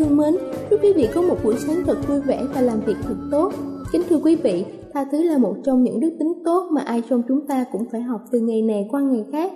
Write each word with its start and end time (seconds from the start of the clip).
Thân 0.00 0.08
thương 0.08 0.16
mến, 0.16 0.36
chúc 0.70 0.80
quý 0.82 0.92
vị 0.92 1.08
có 1.14 1.22
một 1.22 1.36
buổi 1.44 1.54
sáng 1.58 1.82
thật 1.86 1.98
vui 2.08 2.20
vẻ 2.20 2.42
và 2.54 2.60
làm 2.60 2.80
việc 2.80 2.96
thật 3.02 3.16
tốt. 3.30 3.52
Kính 3.92 4.02
thưa 4.08 4.18
quý 4.24 4.36
vị, 4.36 4.64
tha 4.92 5.04
thứ 5.12 5.22
là 5.22 5.38
một 5.38 5.56
trong 5.64 5.84
những 5.84 6.00
đức 6.00 6.10
tính 6.18 6.32
tốt 6.44 6.68
mà 6.72 6.80
ai 6.80 7.02
trong 7.10 7.22
chúng 7.28 7.46
ta 7.46 7.64
cũng 7.72 7.84
phải 7.92 8.00
học 8.00 8.20
từ 8.30 8.40
ngày 8.40 8.62
này 8.62 8.88
qua 8.90 9.00
ngày 9.00 9.24
khác. 9.32 9.52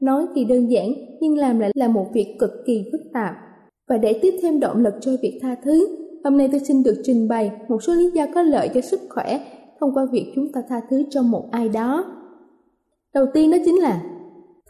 Nói 0.00 0.26
thì 0.34 0.44
đơn 0.44 0.70
giản, 0.70 0.92
nhưng 1.20 1.38
làm 1.38 1.58
lại 1.58 1.70
là 1.74 1.88
một 1.88 2.06
việc 2.12 2.36
cực 2.38 2.50
kỳ 2.66 2.84
phức 2.92 3.00
tạp. 3.12 3.34
Và 3.88 3.98
để 3.98 4.18
tiếp 4.22 4.34
thêm 4.42 4.60
động 4.60 4.82
lực 4.82 4.94
cho 5.00 5.12
việc 5.22 5.38
tha 5.42 5.56
thứ, 5.64 5.88
hôm 6.24 6.36
nay 6.36 6.48
tôi 6.52 6.60
xin 6.60 6.82
được 6.82 7.02
trình 7.04 7.28
bày 7.28 7.50
một 7.68 7.82
số 7.82 7.94
lý 7.94 8.10
do 8.10 8.26
có 8.34 8.42
lợi 8.42 8.68
cho 8.74 8.80
sức 8.80 9.00
khỏe 9.08 9.40
thông 9.80 9.94
qua 9.94 10.06
việc 10.12 10.32
chúng 10.34 10.52
ta 10.52 10.62
tha 10.68 10.80
thứ 10.90 11.02
cho 11.10 11.22
một 11.22 11.48
ai 11.50 11.68
đó. 11.68 12.04
Đầu 13.14 13.26
tiên 13.34 13.50
đó 13.50 13.58
chính 13.64 13.76
là 13.80 14.02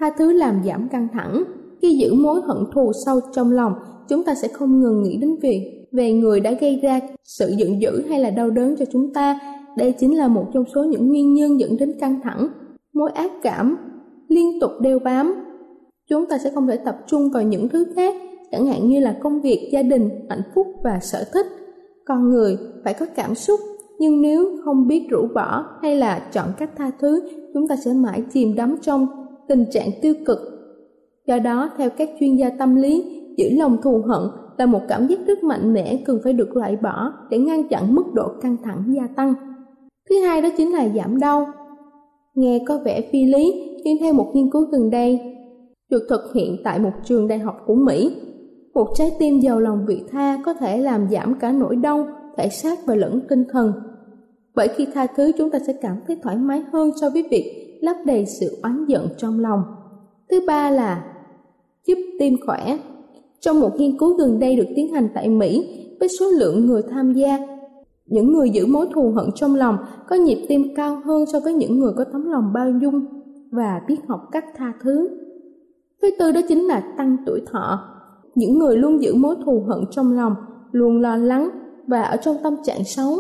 tha 0.00 0.10
thứ 0.19 0.32
làm 0.32 0.62
giảm 0.64 0.88
căng 0.88 1.08
thẳng. 1.12 1.42
Khi 1.82 1.98
giữ 1.98 2.14
mối 2.14 2.41
hận 2.47 2.56
thù 2.75 2.92
sâu 3.04 3.20
trong 3.32 3.52
lòng 3.52 3.72
chúng 4.10 4.25
ta 4.25 4.34
sẽ 4.34 4.48
không 4.48 4.81
ngừng 4.81 5.03
nghĩ 5.03 5.16
đến 5.16 5.37
việc 5.43 5.87
về 5.93 6.12
người 6.12 6.41
đã 6.41 6.53
gây 6.60 6.81
ra 6.82 7.00
sự 7.25 7.54
giận 7.56 7.82
dữ 7.82 8.03
hay 8.09 8.21
là 8.21 8.31
đau 8.31 8.50
đớn 8.50 8.76
cho 8.78 8.84
chúng 8.93 9.12
ta. 9.12 9.38
Đây 9.76 9.93
chính 9.93 10.19
là 10.19 10.28
một 10.28 10.47
trong 10.54 10.65
số 10.75 10.84
những 10.84 11.09
nguyên 11.09 11.34
nhân 11.34 11.60
dẫn 11.60 11.76
đến 11.76 11.93
căng 12.00 12.20
thẳng, 12.22 12.49
mối 12.93 13.10
ác 13.10 13.32
cảm 13.43 13.76
liên 14.28 14.60
tục 14.60 14.70
đeo 14.81 14.99
bám. 14.99 15.34
Chúng 16.09 16.26
ta 16.26 16.38
sẽ 16.38 16.50
không 16.54 16.66
thể 16.66 16.76
tập 16.76 16.99
trung 17.06 17.31
vào 17.31 17.43
những 17.43 17.69
thứ 17.69 17.84
khác, 17.94 18.15
chẳng 18.50 18.66
hạn 18.66 18.88
như 18.88 19.00
là 19.00 19.16
công 19.22 19.41
việc, 19.41 19.69
gia 19.72 19.82
đình, 19.82 20.10
hạnh 20.28 20.43
phúc 20.54 20.66
và 20.82 20.99
sở 21.03 21.25
thích. 21.34 21.47
Con 22.04 22.31
người 22.31 22.59
phải 22.84 22.94
có 22.94 23.06
cảm 23.16 23.34
xúc, 23.34 23.60
nhưng 23.99 24.22
nếu 24.22 24.44
không 24.65 24.87
biết 24.87 25.06
rũ 25.10 25.28
bỏ 25.34 25.65
hay 25.82 25.97
là 25.97 26.28
chọn 26.32 26.47
cách 26.59 26.70
tha 26.76 26.91
thứ, 27.00 27.20
chúng 27.54 27.69
ta 27.69 27.76
sẽ 27.84 27.93
mãi 27.93 28.22
chìm 28.32 28.54
đắm 28.54 28.76
trong 28.82 29.06
tình 29.49 29.65
trạng 29.70 29.88
tiêu 30.03 30.15
cực. 30.26 30.38
Do 31.26 31.38
đó, 31.38 31.70
theo 31.78 31.91
các 31.91 32.10
chuyên 32.20 32.37
gia 32.37 32.50
tâm 32.50 32.75
lý, 32.75 33.19
giữ 33.36 33.50
lòng 33.58 33.76
thù 33.82 34.02
hận 34.08 34.22
là 34.58 34.66
một 34.66 34.80
cảm 34.88 35.06
giác 35.06 35.18
rất 35.26 35.44
mạnh 35.44 35.72
mẽ 35.72 36.02
cần 36.06 36.18
phải 36.24 36.32
được 36.32 36.56
loại 36.56 36.76
bỏ 36.76 37.12
để 37.30 37.38
ngăn 37.38 37.68
chặn 37.68 37.94
mức 37.94 38.04
độ 38.14 38.28
căng 38.42 38.56
thẳng 38.64 38.84
gia 38.88 39.06
tăng. 39.16 39.34
Thứ 40.10 40.20
hai 40.20 40.42
đó 40.42 40.48
chính 40.56 40.72
là 40.72 40.88
giảm 40.88 41.20
đau. 41.20 41.46
Nghe 42.34 42.64
có 42.69 42.78
vẻ 42.84 43.00
phi 43.12 43.24
lý, 43.24 43.52
nhưng 43.84 43.98
theo 44.00 44.12
một 44.12 44.30
nghiên 44.34 44.50
cứu 44.50 44.62
gần 44.62 44.90
đây, 44.90 45.20
được 45.90 46.06
thực 46.10 46.34
hiện 46.34 46.56
tại 46.64 46.78
một 46.78 46.92
trường 47.04 47.28
đại 47.28 47.38
học 47.38 47.56
của 47.66 47.74
Mỹ, 47.74 48.16
một 48.74 48.86
trái 48.94 49.10
tim 49.19 49.40
giàu 49.40 49.60
lòng 49.60 49.84
vị 49.86 50.02
tha 50.10 50.42
có 50.44 50.54
thể 50.54 50.78
làm 50.78 51.08
giảm 51.10 51.34
cả 51.40 51.52
nỗi 51.52 51.76
đau, 51.76 52.06
thể 52.36 52.48
xác 52.48 52.78
và 52.86 52.94
lẫn 52.94 53.20
tinh 53.28 53.44
thần. 53.52 53.72
Bởi 54.54 54.69
khi 54.69 54.86
tha 54.94 55.06
thứ 55.06 55.32
chúng 55.38 55.50
ta 55.50 55.58
sẽ 55.66 55.72
cảm 55.72 55.96
thấy 56.06 56.16
thoải 56.22 56.36
mái 56.36 56.62
hơn 56.72 56.90
so 57.00 57.10
với 57.10 57.24
việc 57.30 57.78
lấp 57.80 57.96
đầy 58.06 58.26
sự 58.26 58.58
oán 58.62 58.84
giận 58.88 59.08
trong 59.16 59.40
lòng. 59.40 59.62
Thứ 60.30 60.40
ba 60.46 60.70
là 60.70 61.04
giúp 61.86 61.98
tim 62.19 62.36
khỏe. 62.46 62.78
Trong 63.40 63.60
một 63.60 63.70
nghiên 63.76 63.98
cứu 63.98 64.16
gần 64.16 64.38
đây 64.38 64.56
được 64.56 64.66
tiến 64.76 64.94
hành 64.94 65.08
tại 65.14 65.28
Mỹ 65.28 65.76
với 66.00 66.08
số 66.08 66.26
lượng 66.30 66.66
người 66.66 66.82
tham 66.90 67.12
gia, 67.12 67.38
những 68.06 68.32
người 68.32 68.50
giữ 68.50 68.66
mối 68.66 68.86
thù 68.94 69.12
hận 69.16 69.26
trong 69.34 69.54
lòng 69.54 69.76
có 70.08 70.16
nhịp 70.16 70.46
tim 70.48 70.62
cao 70.76 71.00
hơn 71.04 71.24
so 71.32 71.40
với 71.40 71.52
những 71.52 71.78
người 71.78 71.92
có 71.96 72.04
tấm 72.12 72.30
lòng 72.30 72.52
bao 72.54 72.70
dung 72.82 73.04
và 73.50 73.80
biết 73.88 73.96
học 74.08 74.20
cách 74.32 74.44
tha 74.56 74.72
thứ. 74.82 75.08
Thứ 76.02 76.10
tư 76.18 76.32
đó 76.32 76.40
chính 76.48 76.66
là 76.66 76.94
tăng 76.98 77.16
tuổi 77.26 77.42
thọ. 77.52 77.78
Những 78.34 78.58
người 78.58 78.76
luôn 78.76 79.02
giữ 79.02 79.14
mối 79.14 79.36
thù 79.44 79.64
hận 79.68 79.84
trong 79.90 80.12
lòng, 80.12 80.34
luôn 80.72 81.00
lo 81.00 81.16
lắng 81.16 81.50
và 81.86 82.02
ở 82.02 82.16
trong 82.16 82.36
tâm 82.42 82.56
trạng 82.64 82.84
xấu. 82.84 83.18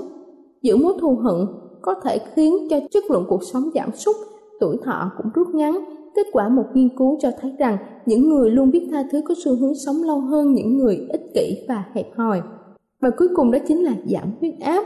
Giữ 0.62 0.76
mối 0.76 0.94
thù 1.00 1.16
hận 1.16 1.46
có 1.82 1.94
thể 2.04 2.18
khiến 2.34 2.54
cho 2.70 2.76
chất 2.90 3.04
lượng 3.10 3.24
cuộc 3.28 3.40
sống 3.52 3.70
giảm 3.74 3.88
sút, 3.94 4.16
tuổi 4.60 4.76
thọ 4.84 5.10
cũng 5.16 5.32
rút 5.34 5.48
ngắn 5.54 5.84
Kết 6.14 6.26
quả 6.32 6.48
một 6.48 6.64
nghiên 6.74 6.88
cứu 6.96 7.18
cho 7.20 7.30
thấy 7.40 7.52
rằng 7.58 7.76
những 8.06 8.28
người 8.28 8.50
luôn 8.50 8.70
biết 8.70 8.88
tha 8.90 9.04
thứ 9.12 9.20
có 9.24 9.34
xu 9.44 9.56
hướng 9.56 9.74
sống 9.86 10.02
lâu 10.02 10.20
hơn 10.20 10.52
những 10.52 10.76
người 10.76 11.06
ích 11.08 11.22
kỷ 11.34 11.64
và 11.68 11.84
hẹp 11.94 12.06
hòi. 12.16 12.40
Và 13.00 13.10
cuối 13.16 13.28
cùng 13.34 13.50
đó 13.50 13.58
chính 13.68 13.84
là 13.84 13.94
giảm 14.06 14.32
huyết 14.40 14.54
áp. 14.60 14.84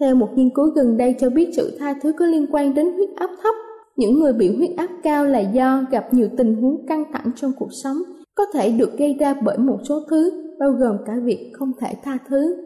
Theo 0.00 0.14
một 0.14 0.28
nghiên 0.34 0.50
cứu 0.54 0.66
gần 0.66 0.96
đây 0.96 1.14
cho 1.18 1.30
biết 1.30 1.48
sự 1.56 1.76
tha 1.78 1.94
thứ 2.02 2.12
có 2.18 2.26
liên 2.26 2.46
quan 2.52 2.74
đến 2.74 2.92
huyết 2.92 3.08
áp 3.16 3.30
thấp. 3.42 3.54
Những 3.96 4.18
người 4.18 4.32
bị 4.32 4.56
huyết 4.56 4.70
áp 4.76 4.90
cao 5.02 5.24
là 5.24 5.40
do 5.40 5.82
gặp 5.90 6.14
nhiều 6.14 6.28
tình 6.36 6.54
huống 6.54 6.86
căng 6.86 7.04
thẳng 7.12 7.30
trong 7.36 7.52
cuộc 7.58 7.72
sống, 7.82 7.96
có 8.34 8.44
thể 8.54 8.70
được 8.70 8.98
gây 8.98 9.16
ra 9.20 9.34
bởi 9.44 9.58
một 9.58 9.78
số 9.88 10.00
thứ, 10.10 10.30
bao 10.60 10.70
gồm 10.70 10.96
cả 11.06 11.12
việc 11.24 11.50
không 11.52 11.72
thể 11.80 11.94
tha 12.02 12.18
thứ. 12.28 12.56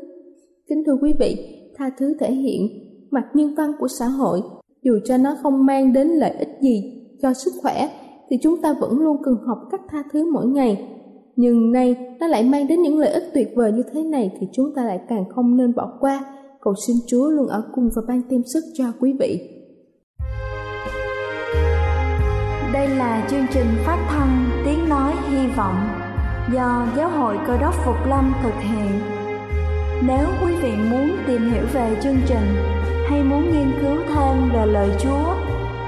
Kính 0.69 0.83
thưa 0.87 0.99
quý 1.03 1.13
vị, 1.19 1.37
tha 1.77 1.91
thứ 1.99 2.15
thể 2.21 2.33
hiện 2.33 2.69
mặt 3.11 3.25
nhân 3.35 3.55
văn 3.55 3.73
của 3.79 3.89
xã 3.89 4.07
hội, 4.07 4.41
dù 4.83 4.99
cho 5.05 5.17
nó 5.17 5.37
không 5.43 5.67
mang 5.67 5.93
đến 5.93 6.09
lợi 6.09 6.33
ích 6.39 6.49
gì 6.61 6.98
cho 7.23 7.35
sức 7.35 7.53
khỏe, 7.63 7.89
thì 8.31 8.37
chúng 8.43 8.63
ta 8.63 8.75
vẫn 8.81 8.99
luôn 8.99 9.17
cần 9.23 9.37
học 9.47 9.59
cách 9.71 9.81
tha 9.91 10.03
thứ 10.13 10.33
mỗi 10.33 10.47
ngày. 10.47 10.89
Nhưng 11.37 11.73
nay, 11.73 11.97
nó 12.21 12.27
lại 12.27 12.45
mang 12.45 12.67
đến 12.67 12.83
những 12.83 12.99
lợi 12.99 13.13
ích 13.13 13.25
tuyệt 13.35 13.49
vời 13.57 13.73
như 13.73 13.83
thế 13.93 14.03
này 14.03 14.31
thì 14.41 14.47
chúng 14.53 14.75
ta 14.75 14.85
lại 14.85 15.01
càng 15.09 15.25
không 15.35 15.57
nên 15.57 15.75
bỏ 15.75 15.93
qua. 16.01 16.25
Cầu 16.61 16.75
xin 16.87 16.97
Chúa 17.07 17.29
luôn 17.29 17.47
ở 17.47 17.63
cùng 17.75 17.89
và 17.97 18.03
ban 18.09 18.23
thêm 18.31 18.43
sức 18.55 18.61
cho 18.75 18.85
quý 19.01 19.17
vị. 19.21 19.51
Đây 22.73 22.89
là 22.89 23.27
chương 23.31 23.47
trình 23.53 23.67
phát 23.87 24.07
thanh 24.09 24.45
Tiếng 24.65 24.89
Nói 24.89 25.13
Hy 25.31 25.47
Vọng 25.57 25.77
do 26.55 26.87
Giáo 26.97 27.11
hội 27.11 27.37
Cơ 27.47 27.59
đốc 27.61 27.75
Phục 27.85 27.97
Lâm 28.09 28.33
thực 28.43 28.55
hiện. 28.61 28.91
Nếu 30.07 30.27
quý 30.43 30.53
vị 30.63 30.71
muốn 30.91 31.09
tìm 31.27 31.53
hiểu 31.53 31.65
về 31.73 31.97
chương 32.03 32.17
trình 32.27 32.47
hay 33.09 33.23
muốn 33.23 33.43
nghiên 33.43 33.73
cứu 33.81 33.97
thêm 34.09 34.51
về 34.53 34.67
lời 34.67 34.91
Chúa 35.03 35.38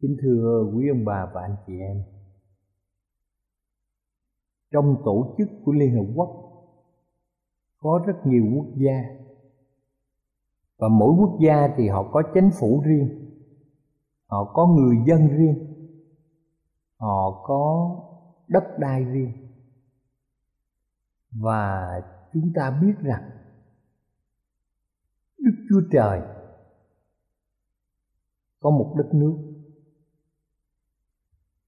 Kính 0.00 0.16
thưa 0.22 0.70
quý 0.74 0.88
ông 0.88 1.04
bà 1.04 1.30
và 1.34 1.42
anh 1.42 1.56
chị 1.66 1.72
em, 1.80 2.02
trong 4.70 5.02
tổ 5.04 5.34
chức 5.38 5.48
của 5.64 5.72
liên 5.72 5.94
hợp 5.94 6.12
quốc 6.14 6.30
có 7.78 8.04
rất 8.06 8.16
nhiều 8.24 8.44
quốc 8.56 8.66
gia, 8.76 9.02
và 10.78 10.88
mỗi 10.88 11.14
quốc 11.18 11.38
gia 11.40 11.68
thì 11.76 11.88
họ 11.88 12.10
có 12.12 12.22
chính 12.34 12.50
phủ 12.60 12.82
riêng, 12.84 13.30
họ 14.26 14.52
có 14.54 14.66
người 14.66 14.96
dân 15.06 15.28
riêng, 15.28 15.54
họ 16.96 17.42
có 17.46 17.96
đất 18.48 18.64
đai 18.78 19.04
riêng. 19.04 19.32
Và 21.30 21.90
chúng 22.32 22.52
ta 22.54 22.78
biết 22.82 22.94
rằng 23.02 23.30
đức 25.38 25.66
chúa 25.68 25.80
trời 25.92 26.20
có 28.60 28.70
một 28.70 28.94
đất 28.96 29.14
nước 29.14 29.49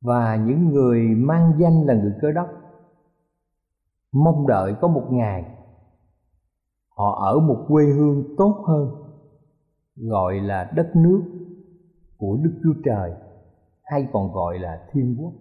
và 0.03 0.37
những 0.37 0.69
người 0.69 1.01
mang 1.01 1.53
danh 1.59 1.87
là 1.87 1.95
người 1.95 2.13
cơ 2.23 2.33
đốc, 2.33 2.49
mong 4.13 4.47
đợi 4.47 4.75
có 4.81 4.89
một 4.89 5.09
ngày 5.11 5.45
họ 6.89 7.25
ở 7.25 7.41
một 7.41 7.65
quê 7.69 7.85
hương 7.85 8.35
tốt 8.39 8.65
hơn, 8.67 8.89
gọi 9.97 10.41
là 10.41 10.73
đất 10.77 10.93
nước 10.97 11.23
của 12.17 12.37
đức 12.43 12.61
chúa 12.63 12.75
trời, 12.85 13.13
hay 13.83 14.09
còn 14.13 14.33
gọi 14.33 14.59
là 14.59 14.89
thiên 14.93 15.17
quốc. 15.19 15.33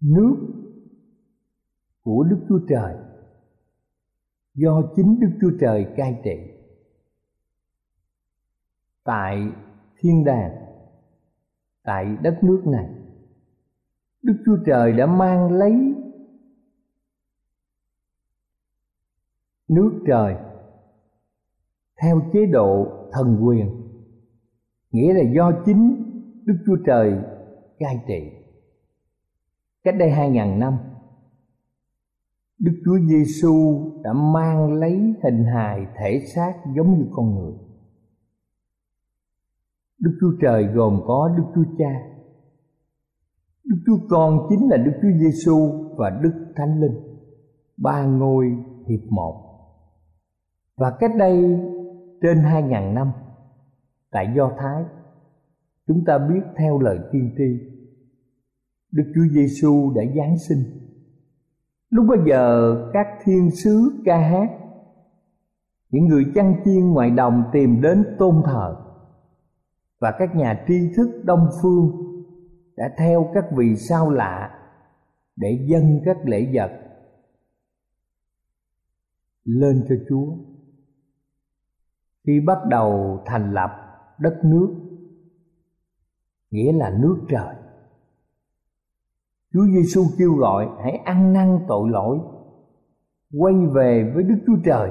Nước 0.00 0.36
của 2.02 2.24
đức 2.30 2.46
chúa 2.48 2.60
trời 2.68 2.96
do 4.54 4.82
chính 4.96 5.20
đức 5.20 5.38
chúa 5.40 5.50
trời 5.60 5.86
cai 5.96 6.20
trị. 6.24 6.36
Tại 9.04 9.52
thiên 9.98 10.24
đàng 10.24 10.65
tại 11.86 12.16
đất 12.22 12.38
nước 12.44 12.62
này. 12.66 12.88
Đức 14.22 14.42
chúa 14.46 14.56
trời 14.66 14.92
đã 14.92 15.06
mang 15.06 15.52
lấy 15.52 15.94
nước 19.68 20.02
trời 20.06 20.36
theo 22.02 22.22
chế 22.32 22.46
độ 22.46 22.86
thần 23.12 23.38
quyền, 23.46 23.68
nghĩa 24.90 25.14
là 25.14 25.32
do 25.36 25.52
chính 25.66 26.02
đức 26.44 26.56
chúa 26.66 26.76
trời 26.86 27.18
cai 27.78 28.04
trị. 28.08 28.30
Cách 29.84 29.94
đây 29.98 30.10
hai 30.10 30.30
ngàn 30.30 30.58
năm, 30.58 30.78
đức 32.58 32.82
chúa 32.84 32.98
giêsu 33.08 33.80
đã 34.02 34.12
mang 34.12 34.72
lấy 34.72 35.14
hình 35.22 35.44
hài 35.44 35.86
thể 35.96 36.20
xác 36.34 36.54
giống 36.76 36.98
như 36.98 37.06
con 37.12 37.34
người. 37.34 37.65
Đức 39.98 40.18
Chúa 40.20 40.32
Trời 40.40 40.64
gồm 40.74 41.00
có 41.06 41.34
Đức 41.36 41.44
Chúa 41.54 41.74
Cha, 41.78 41.90
Đức 43.64 43.76
Chúa 43.86 43.98
Con 44.10 44.38
chính 44.48 44.68
là 44.70 44.76
Đức 44.76 44.92
Chúa 45.02 45.18
Giêsu 45.20 45.70
và 45.96 46.10
Đức 46.22 46.52
Thánh 46.56 46.80
Linh, 46.80 46.96
ba 47.76 48.04
ngôi 48.04 48.46
hiệp 48.88 49.00
một. 49.10 49.42
Và 50.76 50.96
cách 51.00 51.10
đây 51.18 51.60
trên 52.22 52.38
hai 52.38 52.62
ngàn 52.62 52.94
năm 52.94 53.12
tại 54.10 54.32
Do 54.36 54.50
Thái, 54.58 54.84
chúng 55.86 56.04
ta 56.06 56.18
biết 56.18 56.40
theo 56.56 56.78
lời 56.78 56.98
tiên 57.12 57.34
tri, 57.38 57.76
Đức 58.92 59.12
Chúa 59.14 59.34
Giêsu 59.34 59.92
đã 59.94 60.02
giáng 60.16 60.38
sinh. 60.48 60.58
Lúc 61.90 62.06
bấy 62.08 62.18
giờ 62.26 62.76
các 62.92 63.06
thiên 63.24 63.50
sứ 63.50 64.02
ca 64.04 64.18
hát 64.18 64.48
những 65.90 66.06
người 66.06 66.24
chăn 66.34 66.54
chiên 66.64 66.90
ngoài 66.90 67.10
đồng 67.10 67.42
tìm 67.52 67.80
đến 67.80 68.04
tôn 68.18 68.34
thờ 68.44 68.85
và 69.98 70.12
các 70.18 70.36
nhà 70.36 70.64
tri 70.68 70.74
thức 70.96 71.22
đông 71.24 71.48
phương 71.62 71.90
đã 72.76 72.94
theo 72.98 73.30
các 73.34 73.44
vị 73.56 73.76
sao 73.76 74.10
lạ 74.10 74.58
để 75.36 75.66
dâng 75.68 76.00
các 76.04 76.16
lễ 76.24 76.50
vật 76.54 76.70
lên 79.44 79.84
cho 79.88 79.94
Chúa. 80.08 80.36
Khi 82.26 82.40
bắt 82.46 82.58
đầu 82.68 83.22
thành 83.26 83.52
lập 83.52 83.70
đất 84.18 84.40
nước 84.44 84.86
nghĩa 86.50 86.72
là 86.72 86.98
nước 87.00 87.26
trời. 87.28 87.54
Chúa 89.52 89.66
Giêsu 89.66 90.02
kêu 90.18 90.32
gọi 90.32 90.68
hãy 90.82 90.96
ăn 91.04 91.32
năn 91.32 91.58
tội 91.68 91.90
lỗi, 91.90 92.18
quay 93.38 93.54
về 93.74 94.12
với 94.14 94.22
Đức 94.22 94.38
Chúa 94.46 94.56
Trời 94.64 94.90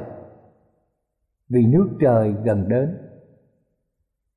vì 1.50 1.66
nước 1.66 1.98
trời 2.02 2.36
gần 2.46 2.70
đến. 2.70 2.98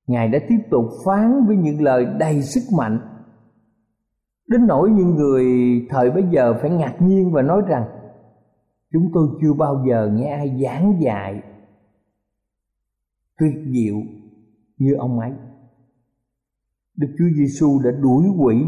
Ngài 0.08 0.28
đã 0.28 0.38
tiếp 0.48 0.58
tục 0.70 0.84
phán 1.04 1.46
với 1.46 1.56
những 1.56 1.82
lời 1.82 2.06
đầy 2.18 2.42
sức 2.42 2.76
mạnh. 2.78 2.98
Đến 4.48 4.66
nỗi 4.66 4.90
những 4.90 5.14
người 5.14 5.44
thời 5.90 6.10
bấy 6.10 6.24
giờ 6.30 6.54
phải 6.60 6.70
ngạc 6.70 6.96
nhiên 7.00 7.32
và 7.32 7.42
nói 7.42 7.62
rằng, 7.68 7.84
chúng 8.92 9.10
tôi 9.14 9.28
chưa 9.42 9.52
bao 9.52 9.84
giờ 9.88 10.10
nghe 10.14 10.30
ai 10.30 10.62
giảng 10.64 11.00
dạy 11.00 11.42
tuyệt 13.38 13.54
diệu 13.66 13.96
như 14.78 14.94
ông 14.98 15.18
ấy. 15.18 15.32
Đức 16.96 17.08
chúa 17.18 17.28
giêsu 17.36 17.80
đã 17.84 17.90
đuổi 17.90 18.24
quỷ 18.38 18.64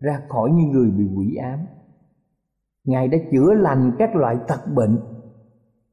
ra 0.00 0.20
khỏi 0.28 0.50
những 0.50 0.70
người 0.70 0.90
bị 0.90 1.04
quỷ 1.16 1.34
ám. 1.34 1.58
Ngài 2.84 3.08
đã 3.08 3.18
chữa 3.32 3.54
lành 3.54 3.92
các 3.98 4.16
loại 4.16 4.36
tật 4.48 4.60
bệnh. 4.74 4.98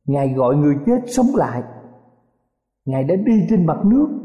Ngài 0.06 0.34
gọi 0.34 0.56
người 0.56 0.76
chết 0.86 1.00
sống 1.08 1.36
lại. 1.36 1.64
Ngài 2.86 3.04
đã 3.04 3.16
đi 3.16 3.34
trên 3.50 3.66
mặt 3.66 3.78
nước 3.86 4.19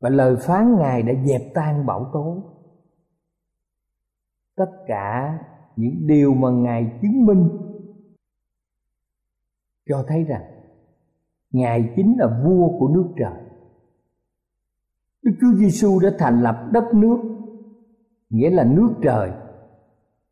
và 0.00 0.08
lời 0.08 0.36
phán 0.40 0.76
ngài 0.78 1.02
đã 1.02 1.12
dẹp 1.24 1.40
tan 1.54 1.86
bão 1.86 2.10
tố. 2.12 2.42
Tất 4.56 4.70
cả 4.86 5.38
những 5.76 6.06
điều 6.06 6.34
mà 6.34 6.50
ngài 6.50 6.98
chứng 7.02 7.26
minh 7.26 7.48
cho 9.88 10.04
thấy 10.08 10.24
rằng 10.24 10.42
ngài 11.50 11.92
chính 11.96 12.16
là 12.18 12.42
vua 12.44 12.78
của 12.78 12.88
nước 12.88 13.14
trời. 13.18 13.42
Đức 15.22 15.32
chúa 15.40 15.58
giêsu 15.58 15.98
đã 15.98 16.10
thành 16.18 16.42
lập 16.42 16.68
đất 16.72 16.84
nước, 16.94 17.18
nghĩa 18.30 18.50
là 18.50 18.64
nước 18.64 18.94
trời, 19.02 19.30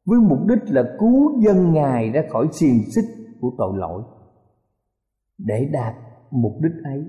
với 0.04 0.20
mục 0.20 0.38
đích 0.48 0.74
là 0.74 0.96
cứu 0.98 1.40
dân 1.40 1.72
ngài 1.72 2.10
ra 2.10 2.22
khỏi 2.30 2.48
xiềng 2.52 2.90
xích 2.94 3.04
của 3.40 3.52
tội 3.58 3.72
lỗi, 3.76 4.02
để 5.38 5.68
đạt 5.72 5.94
mục 6.30 6.52
đích 6.62 6.84
ấy 6.84 7.04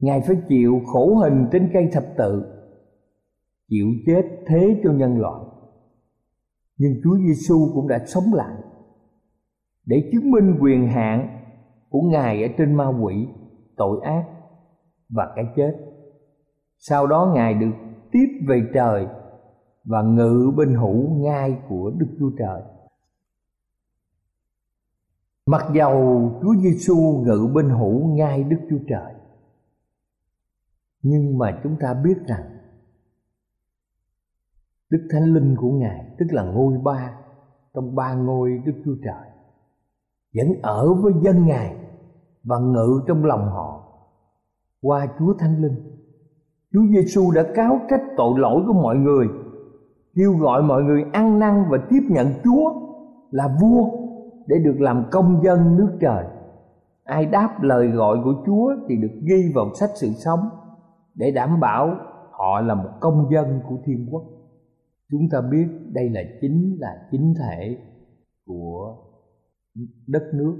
ngài 0.00 0.20
phải 0.26 0.36
chịu 0.48 0.80
khổ 0.86 1.14
hình 1.14 1.46
trên 1.52 1.70
cây 1.72 1.88
thập 1.92 2.04
tự 2.18 2.52
chịu 3.68 3.86
chết 4.06 4.22
thế 4.46 4.80
cho 4.84 4.92
nhân 4.92 5.18
loại 5.18 5.44
nhưng 6.78 6.92
Chúa 7.04 7.16
Giêsu 7.18 7.70
cũng 7.74 7.88
đã 7.88 8.04
sống 8.06 8.24
lại 8.34 8.56
để 9.86 10.10
chứng 10.12 10.30
minh 10.30 10.58
quyền 10.60 10.88
hạn 10.88 11.42
của 11.88 12.00
Ngài 12.00 12.42
ở 12.42 12.48
trên 12.58 12.74
ma 12.74 12.86
quỷ, 13.02 13.28
tội 13.76 14.00
ác 14.02 14.24
và 15.08 15.32
cái 15.36 15.44
chết. 15.56 15.72
Sau 16.78 17.06
đó 17.06 17.32
Ngài 17.34 17.54
được 17.54 17.72
tiếp 18.12 18.26
về 18.48 18.62
trời 18.74 19.06
và 19.84 20.02
ngự 20.02 20.52
bên 20.56 20.74
hữu 20.74 21.10
ngai 21.10 21.58
của 21.68 21.90
Đức 21.98 22.06
Chúa 22.18 22.30
Trời. 22.38 22.62
Mặc 25.46 25.66
dầu 25.74 26.30
Chúa 26.42 26.54
Giêsu 26.62 26.96
ngự 27.26 27.50
bên 27.54 27.68
hữu 27.68 28.06
ngai 28.06 28.44
Đức 28.44 28.60
Chúa 28.70 28.84
Trời, 28.88 29.14
nhưng 31.08 31.38
mà 31.38 31.60
chúng 31.62 31.76
ta 31.80 31.94
biết 32.04 32.18
rằng 32.26 32.42
Đức 34.90 35.08
Thánh 35.10 35.34
Linh 35.34 35.56
của 35.56 35.70
Ngài 35.70 36.14
tức 36.18 36.26
là 36.30 36.42
ngôi 36.42 36.78
ba 36.84 37.14
trong 37.74 37.94
ba 37.94 38.14
ngôi 38.14 38.62
Đức 38.64 38.72
Chúa 38.84 38.94
Trời 39.04 39.30
vẫn 40.34 40.62
ở 40.62 40.94
với 40.94 41.12
dân 41.22 41.46
Ngài 41.46 41.76
và 42.44 42.58
ngự 42.58 43.00
trong 43.06 43.24
lòng 43.24 43.48
họ 43.50 43.82
qua 44.82 45.06
Chúa 45.18 45.34
Thánh 45.38 45.62
Linh. 45.62 45.76
Chúa 46.72 46.86
Giêsu 46.90 47.30
đã 47.30 47.42
cáo 47.54 47.80
trách 47.90 48.02
tội 48.16 48.38
lỗi 48.38 48.62
của 48.66 48.72
mọi 48.72 48.96
người, 48.96 49.26
kêu 50.14 50.32
gọi 50.32 50.62
mọi 50.62 50.82
người 50.82 51.04
ăn 51.12 51.38
năn 51.38 51.64
và 51.70 51.78
tiếp 51.90 52.02
nhận 52.08 52.26
Chúa 52.44 52.72
là 53.30 53.56
vua 53.60 53.90
để 54.46 54.56
được 54.58 54.80
làm 54.80 55.04
công 55.10 55.42
dân 55.44 55.76
nước 55.76 55.96
trời. 56.00 56.24
Ai 57.04 57.26
đáp 57.26 57.62
lời 57.62 57.88
gọi 57.88 58.16
của 58.24 58.34
Chúa 58.46 58.74
thì 58.88 58.96
được 58.96 59.20
ghi 59.22 59.52
vào 59.54 59.74
sách 59.74 59.90
sự 59.94 60.08
sống 60.24 60.40
để 61.16 61.30
đảm 61.30 61.60
bảo 61.60 61.96
họ 62.30 62.60
là 62.60 62.74
một 62.74 62.90
công 63.00 63.28
dân 63.32 63.60
của 63.68 63.78
thiên 63.84 64.08
quốc. 64.10 64.24
Chúng 65.10 65.28
ta 65.30 65.40
biết 65.40 65.66
đây 65.92 66.10
là 66.10 66.20
chính 66.40 66.76
là 66.80 67.08
chính 67.10 67.34
thể 67.38 67.78
của 68.46 68.96
đất 70.06 70.22
nước, 70.34 70.56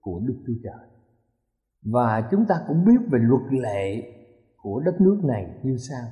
của 0.00 0.20
đức 0.26 0.34
chúa 0.46 0.52
trời. 0.64 0.88
Và 1.84 2.28
chúng 2.30 2.44
ta 2.48 2.54
cũng 2.68 2.84
biết 2.84 3.08
về 3.10 3.18
luật 3.22 3.42
lệ 3.50 4.02
của 4.56 4.80
đất 4.80 5.00
nước 5.00 5.20
này 5.24 5.60
như 5.62 5.76
sau. 5.76 6.08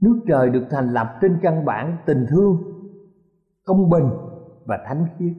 Nước 0.00 0.20
trời 0.28 0.50
được 0.50 0.64
thành 0.70 0.92
lập 0.92 1.18
trên 1.20 1.38
căn 1.42 1.64
bản 1.64 1.96
tình 2.06 2.26
thương, 2.30 2.56
công 3.64 3.90
bình 3.90 4.10
và 4.64 4.78
thánh 4.88 5.06
khiết. 5.18 5.32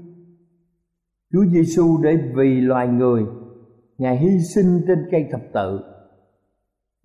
Chúa 1.31 1.45
giêsu 1.45 2.01
để 2.03 2.17
vì 2.35 2.61
loài 2.61 2.87
người, 2.87 3.25
ngài 3.97 4.17
hy 4.17 4.39
sinh 4.55 4.81
trên 4.87 5.07
cây 5.11 5.27
thập 5.31 5.41
tự 5.53 5.88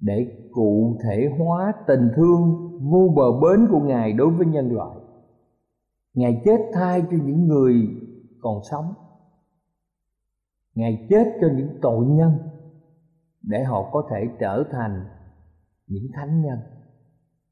để 0.00 0.48
cụ 0.52 0.98
thể 1.04 1.28
hóa 1.38 1.72
tình 1.86 2.10
thương 2.16 2.70
vô 2.90 3.12
bờ 3.16 3.40
bến 3.40 3.66
của 3.70 3.80
ngài 3.80 4.12
đối 4.12 4.30
với 4.30 4.46
nhân 4.46 4.72
loại. 4.72 4.98
Ngài 6.14 6.42
chết 6.44 6.58
thay 6.72 7.02
cho 7.10 7.16
những 7.24 7.46
người 7.46 7.74
còn 8.40 8.58
sống. 8.70 8.94
Ngài 10.74 11.06
chết 11.10 11.24
cho 11.40 11.46
những 11.56 11.78
tội 11.82 12.06
nhân 12.06 12.32
để 13.42 13.64
họ 13.64 13.90
có 13.92 14.08
thể 14.10 14.28
trở 14.40 14.64
thành 14.70 15.04
những 15.86 16.04
thánh 16.14 16.42
nhân. 16.42 16.58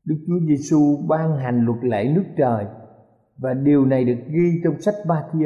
Đức 0.04 0.16
chúa 0.26 0.46
giêsu 0.48 0.96
ban 1.08 1.36
hành 1.36 1.64
luật 1.64 1.84
lệ 1.84 2.12
nước 2.14 2.24
trời 2.36 2.66
và 3.36 3.54
điều 3.54 3.86
này 3.86 4.04
được 4.04 4.18
ghi 4.28 4.60
trong 4.64 4.80
sách 4.80 4.94
ba 5.06 5.24
thi 5.32 5.40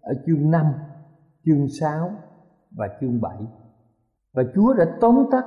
ở 0.00 0.14
chương 0.26 0.50
5, 0.50 0.66
chương 1.44 1.66
6 1.80 2.10
và 2.70 2.88
chương 3.00 3.20
7 3.20 3.36
và 4.32 4.42
chúa 4.54 4.74
đã 4.74 4.84
tóm 5.00 5.26
tắt 5.30 5.44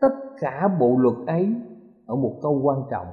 tất 0.00 0.14
cả 0.40 0.68
bộ 0.80 0.96
luật 0.98 1.14
ấy 1.26 1.54
ở 2.06 2.16
một 2.16 2.38
câu 2.42 2.60
quan 2.62 2.82
trọng. 2.90 3.06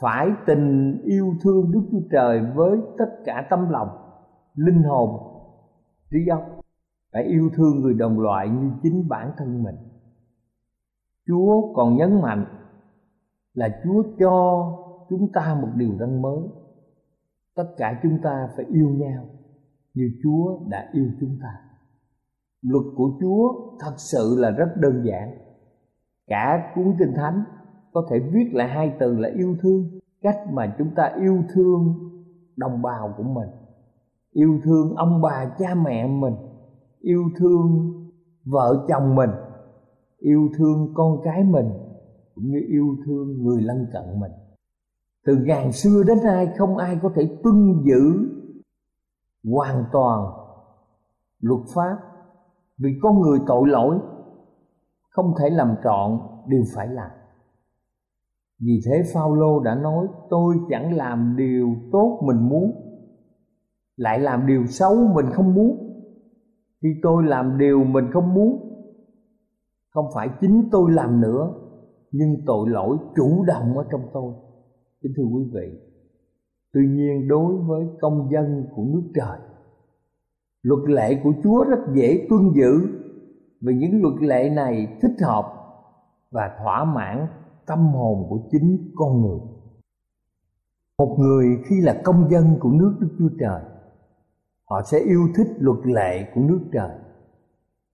Phải 0.00 0.30
tình 0.46 1.00
yêu 1.04 1.34
thương 1.42 1.72
đức 1.72 1.82
chúa 1.92 2.00
trời 2.10 2.46
với 2.54 2.78
tất 2.98 3.10
cả 3.24 3.46
tâm 3.50 3.70
lòng, 3.70 3.88
linh 4.54 4.82
hồn, 4.82 5.10
trí 6.10 6.26
óc. 6.28 6.60
Phải 7.12 7.22
yêu 7.22 7.50
thương 7.54 7.80
người 7.80 7.94
đồng 7.94 8.20
loại 8.20 8.48
như 8.48 8.70
chính 8.82 9.08
bản 9.08 9.32
thân 9.36 9.62
mình. 9.62 9.76
Chúa 11.26 11.74
còn 11.74 11.96
nhấn 11.96 12.20
mạnh 12.20 12.44
là 13.54 13.80
chúa 13.84 14.02
cho 14.18 14.66
chúng 15.10 15.32
ta 15.32 15.58
một 15.62 15.68
điều 15.74 15.90
răn 16.00 16.22
mới. 16.22 16.38
Tất 17.54 17.74
cả 17.76 18.00
chúng 18.02 18.18
ta 18.22 18.48
phải 18.56 18.64
yêu 18.64 18.88
nhau 18.88 19.24
như 19.94 20.10
chúa 20.22 20.58
đã 20.68 20.90
yêu 20.92 21.10
chúng 21.20 21.38
ta. 21.42 21.48
Luật 22.62 22.84
của 22.96 23.10
chúa 23.20 23.52
thật 23.80 23.94
sự 23.96 24.36
là 24.38 24.50
rất 24.50 24.68
đơn 24.76 25.02
giản 25.04 25.38
cả 26.26 26.72
cuốn 26.74 26.96
kinh 26.98 27.12
thánh 27.16 27.44
có 27.92 28.06
thể 28.10 28.18
viết 28.18 28.50
lại 28.52 28.68
hai 28.68 28.96
từ 29.00 29.16
là 29.18 29.28
yêu 29.36 29.56
thương, 29.62 29.98
cách 30.22 30.38
mà 30.52 30.74
chúng 30.78 30.90
ta 30.96 31.12
yêu 31.20 31.42
thương 31.54 31.94
đồng 32.56 32.82
bào 32.82 33.14
của 33.16 33.22
mình. 33.22 33.48
Yêu 34.32 34.58
thương 34.64 34.94
ông 34.96 35.20
bà 35.22 35.54
cha 35.58 35.74
mẹ 35.74 36.06
mình, 36.06 36.34
yêu 37.00 37.22
thương 37.38 37.92
vợ 38.44 38.86
chồng 38.88 39.14
mình, 39.14 39.30
yêu 40.18 40.48
thương 40.58 40.94
con 40.94 41.20
cái 41.24 41.44
mình, 41.44 41.70
cũng 42.34 42.44
như 42.44 42.60
yêu 42.68 42.96
thương 43.06 43.42
người 43.42 43.62
lân 43.62 43.86
cận 43.92 44.20
mình. 44.20 44.32
Từ 45.26 45.36
ngàn 45.36 45.72
xưa 45.72 46.02
đến 46.06 46.18
nay 46.24 46.48
không 46.58 46.76
ai 46.76 46.98
có 47.02 47.10
thể 47.14 47.38
tuân 47.42 47.82
giữ 47.84 48.28
hoàn 49.52 49.84
toàn 49.92 50.32
luật 51.40 51.60
pháp 51.74 51.96
vì 52.78 52.98
con 53.02 53.20
người 53.20 53.38
tội 53.46 53.68
lỗi 53.68 53.98
không 55.14 55.34
thể 55.38 55.50
làm 55.50 55.74
trọn 55.84 56.18
điều 56.48 56.62
phải 56.74 56.88
làm. 56.88 57.10
Vì 58.60 58.80
thế 58.86 59.02
Phaolô 59.14 59.60
đã 59.60 59.74
nói, 59.74 60.06
tôi 60.30 60.56
chẳng 60.70 60.96
làm 60.96 61.34
điều 61.38 61.76
tốt 61.92 62.20
mình 62.26 62.48
muốn, 62.48 62.72
lại 63.96 64.18
làm 64.18 64.46
điều 64.46 64.66
xấu 64.66 64.94
mình 65.14 65.26
không 65.32 65.54
muốn. 65.54 65.90
Khi 66.82 66.88
tôi 67.02 67.22
làm 67.24 67.58
điều 67.58 67.84
mình 67.84 68.04
không 68.12 68.34
muốn, 68.34 68.70
không 69.90 70.06
phải 70.14 70.28
chính 70.40 70.68
tôi 70.72 70.92
làm 70.92 71.20
nữa, 71.20 71.54
nhưng 72.12 72.36
tội 72.46 72.68
lỗi 72.70 72.96
chủ 73.16 73.44
động 73.46 73.78
ở 73.78 73.84
trong 73.90 74.02
tôi. 74.12 74.34
Kính 75.02 75.12
thưa 75.16 75.24
quý 75.24 75.44
vị, 75.52 75.78
tuy 76.72 76.88
nhiên 76.88 77.28
đối 77.28 77.56
với 77.56 77.86
công 78.00 78.28
dân 78.32 78.66
của 78.76 78.82
nước 78.82 79.10
trời, 79.14 79.38
luật 80.62 80.88
lệ 80.88 81.20
của 81.24 81.32
chúa 81.42 81.64
rất 81.64 81.78
dễ 81.94 82.26
tuân 82.30 82.42
giữ 82.54 83.03
vì 83.60 83.74
những 83.74 84.02
luật 84.02 84.22
lệ 84.22 84.50
này 84.50 84.98
thích 85.02 85.16
hợp 85.26 85.44
và 86.30 86.50
thỏa 86.62 86.84
mãn 86.84 87.26
tâm 87.66 87.78
hồn 87.78 88.26
của 88.28 88.38
chính 88.50 88.92
con 88.94 89.20
người. 89.20 89.38
Một 90.98 91.16
người 91.18 91.46
khi 91.64 91.80
là 91.80 92.00
công 92.04 92.30
dân 92.30 92.56
của 92.60 92.70
nước 92.70 92.96
đức 93.00 93.08
chúa 93.18 93.36
trời, 93.40 93.62
họ 94.70 94.82
sẽ 94.90 94.98
yêu 94.98 95.20
thích 95.36 95.48
luật 95.58 95.78
lệ 95.84 96.32
của 96.34 96.40
nước 96.40 96.60
trời. 96.72 96.90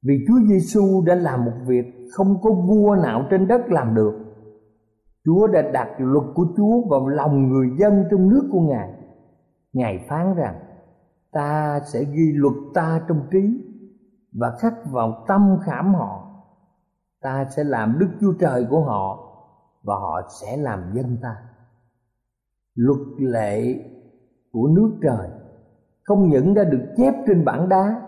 Vì 0.03 0.15
chúa 0.29 0.41
giêsu 0.49 1.03
đã 1.07 1.15
làm 1.15 1.45
một 1.45 1.57
việc 1.67 1.85
không 2.13 2.41
có 2.43 2.51
vua 2.53 2.97
nào 3.03 3.27
trên 3.31 3.49
đất 3.49 3.61
làm 3.69 3.95
được. 3.95 4.13
Chúa 5.25 5.47
đã 5.47 5.63
đặt 5.63 5.89
luật 5.99 6.25
của 6.35 6.47
chúa 6.57 6.89
vào 6.89 7.09
lòng 7.09 7.49
người 7.49 7.69
dân 7.79 8.05
trong 8.11 8.29
nước 8.29 8.49
của 8.53 8.61
ngài. 8.61 8.93
Ngài 9.73 10.07
phán 10.09 10.35
rằng, 10.35 10.55
ta 11.33 11.81
sẽ 11.93 12.05
ghi 12.05 12.33
luật 12.35 12.55
ta 12.75 13.03
trong 13.09 13.21
trí 13.31 13.70
và 14.33 14.57
khắc 14.61 14.75
vào 14.91 15.25
tâm 15.29 15.59
khảm 15.65 15.95
họ, 15.95 16.43
ta 17.21 17.45
sẽ 17.57 17.65
làm 17.65 17.99
đức 17.99 18.09
chúa 18.21 18.33
trời 18.41 18.67
của 18.71 18.85
họ 18.85 19.27
và 19.83 19.95
họ 19.95 20.21
sẽ 20.41 20.57
làm 20.57 20.93
dân 20.95 21.17
ta. 21.23 21.37
Luật 22.75 23.01
lệ 23.19 23.85
của 24.53 24.69
nước 24.69 24.99
trời 25.03 25.29
không 26.03 26.29
những 26.29 26.55
đã 26.55 26.65
được 26.65 26.95
chép 26.97 27.15
trên 27.27 27.45
bảng 27.45 27.69
đá, 27.69 28.03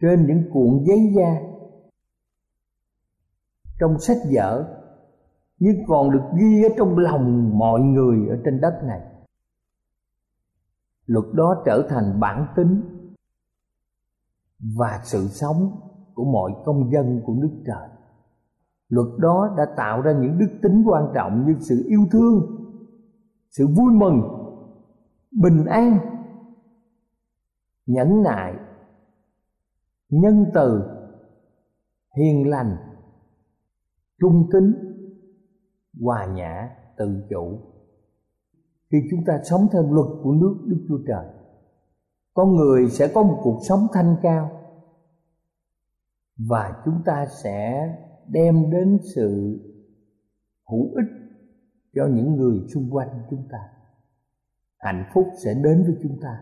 trên 0.00 0.26
những 0.26 0.50
cuộn 0.52 0.84
giấy 0.84 1.12
da, 1.16 1.36
trong 3.80 3.98
sách 3.98 4.18
vở, 4.34 4.78
nhưng 5.58 5.86
còn 5.86 6.10
được 6.10 6.24
ghi 6.40 6.62
ở 6.62 6.68
trong 6.78 6.98
lòng 6.98 7.58
mọi 7.58 7.80
người 7.80 8.28
ở 8.28 8.38
trên 8.44 8.60
đất 8.60 8.80
này. 8.84 9.00
Luật 11.06 11.24
đó 11.32 11.62
trở 11.66 11.86
thành 11.88 12.20
bản 12.20 12.46
tính 12.56 12.97
và 14.58 15.00
sự 15.04 15.28
sống 15.28 15.80
của 16.14 16.24
mọi 16.24 16.52
công 16.64 16.90
dân 16.92 17.22
của 17.24 17.34
nước 17.34 17.62
trời. 17.66 17.88
Luật 18.88 19.06
đó 19.18 19.54
đã 19.56 19.66
tạo 19.76 20.00
ra 20.00 20.12
những 20.12 20.38
đức 20.38 20.58
tính 20.62 20.84
quan 20.86 21.04
trọng 21.14 21.46
như 21.46 21.56
sự 21.60 21.84
yêu 21.86 22.00
thương, 22.12 22.40
sự 23.50 23.66
vui 23.66 23.92
mừng, 23.92 24.22
bình 25.42 25.64
an, 25.64 25.98
nhẫn 27.86 28.22
nại, 28.22 28.54
nhân 30.08 30.46
từ, 30.54 30.82
hiền 32.16 32.50
lành, 32.50 32.76
trung 34.20 34.48
tính 34.52 34.74
hòa 36.00 36.26
nhã, 36.26 36.70
tự 36.96 37.26
chủ. 37.30 37.58
Khi 38.90 38.98
chúng 39.10 39.20
ta 39.26 39.40
sống 39.44 39.66
theo 39.72 39.82
luật 39.82 40.06
của 40.22 40.32
nước 40.32 40.56
đức 40.66 40.84
chúa 40.88 40.98
trời 41.06 41.37
con 42.38 42.56
người 42.56 42.90
sẽ 42.90 43.08
có 43.14 43.22
một 43.22 43.40
cuộc 43.42 43.58
sống 43.68 43.86
thanh 43.92 44.16
cao. 44.22 44.50
Và 46.48 46.82
chúng 46.84 47.02
ta 47.04 47.26
sẽ 47.42 47.88
đem 48.28 48.70
đến 48.70 48.98
sự 49.14 49.58
hữu 50.70 50.94
ích 50.94 51.38
cho 51.94 52.06
những 52.06 52.36
người 52.36 52.60
xung 52.74 52.90
quanh 52.90 53.08
chúng 53.30 53.48
ta. 53.50 53.58
Hạnh 54.78 55.04
phúc 55.14 55.26
sẽ 55.44 55.54
đến 55.54 55.82
với 55.86 55.96
chúng 56.02 56.16
ta. 56.22 56.40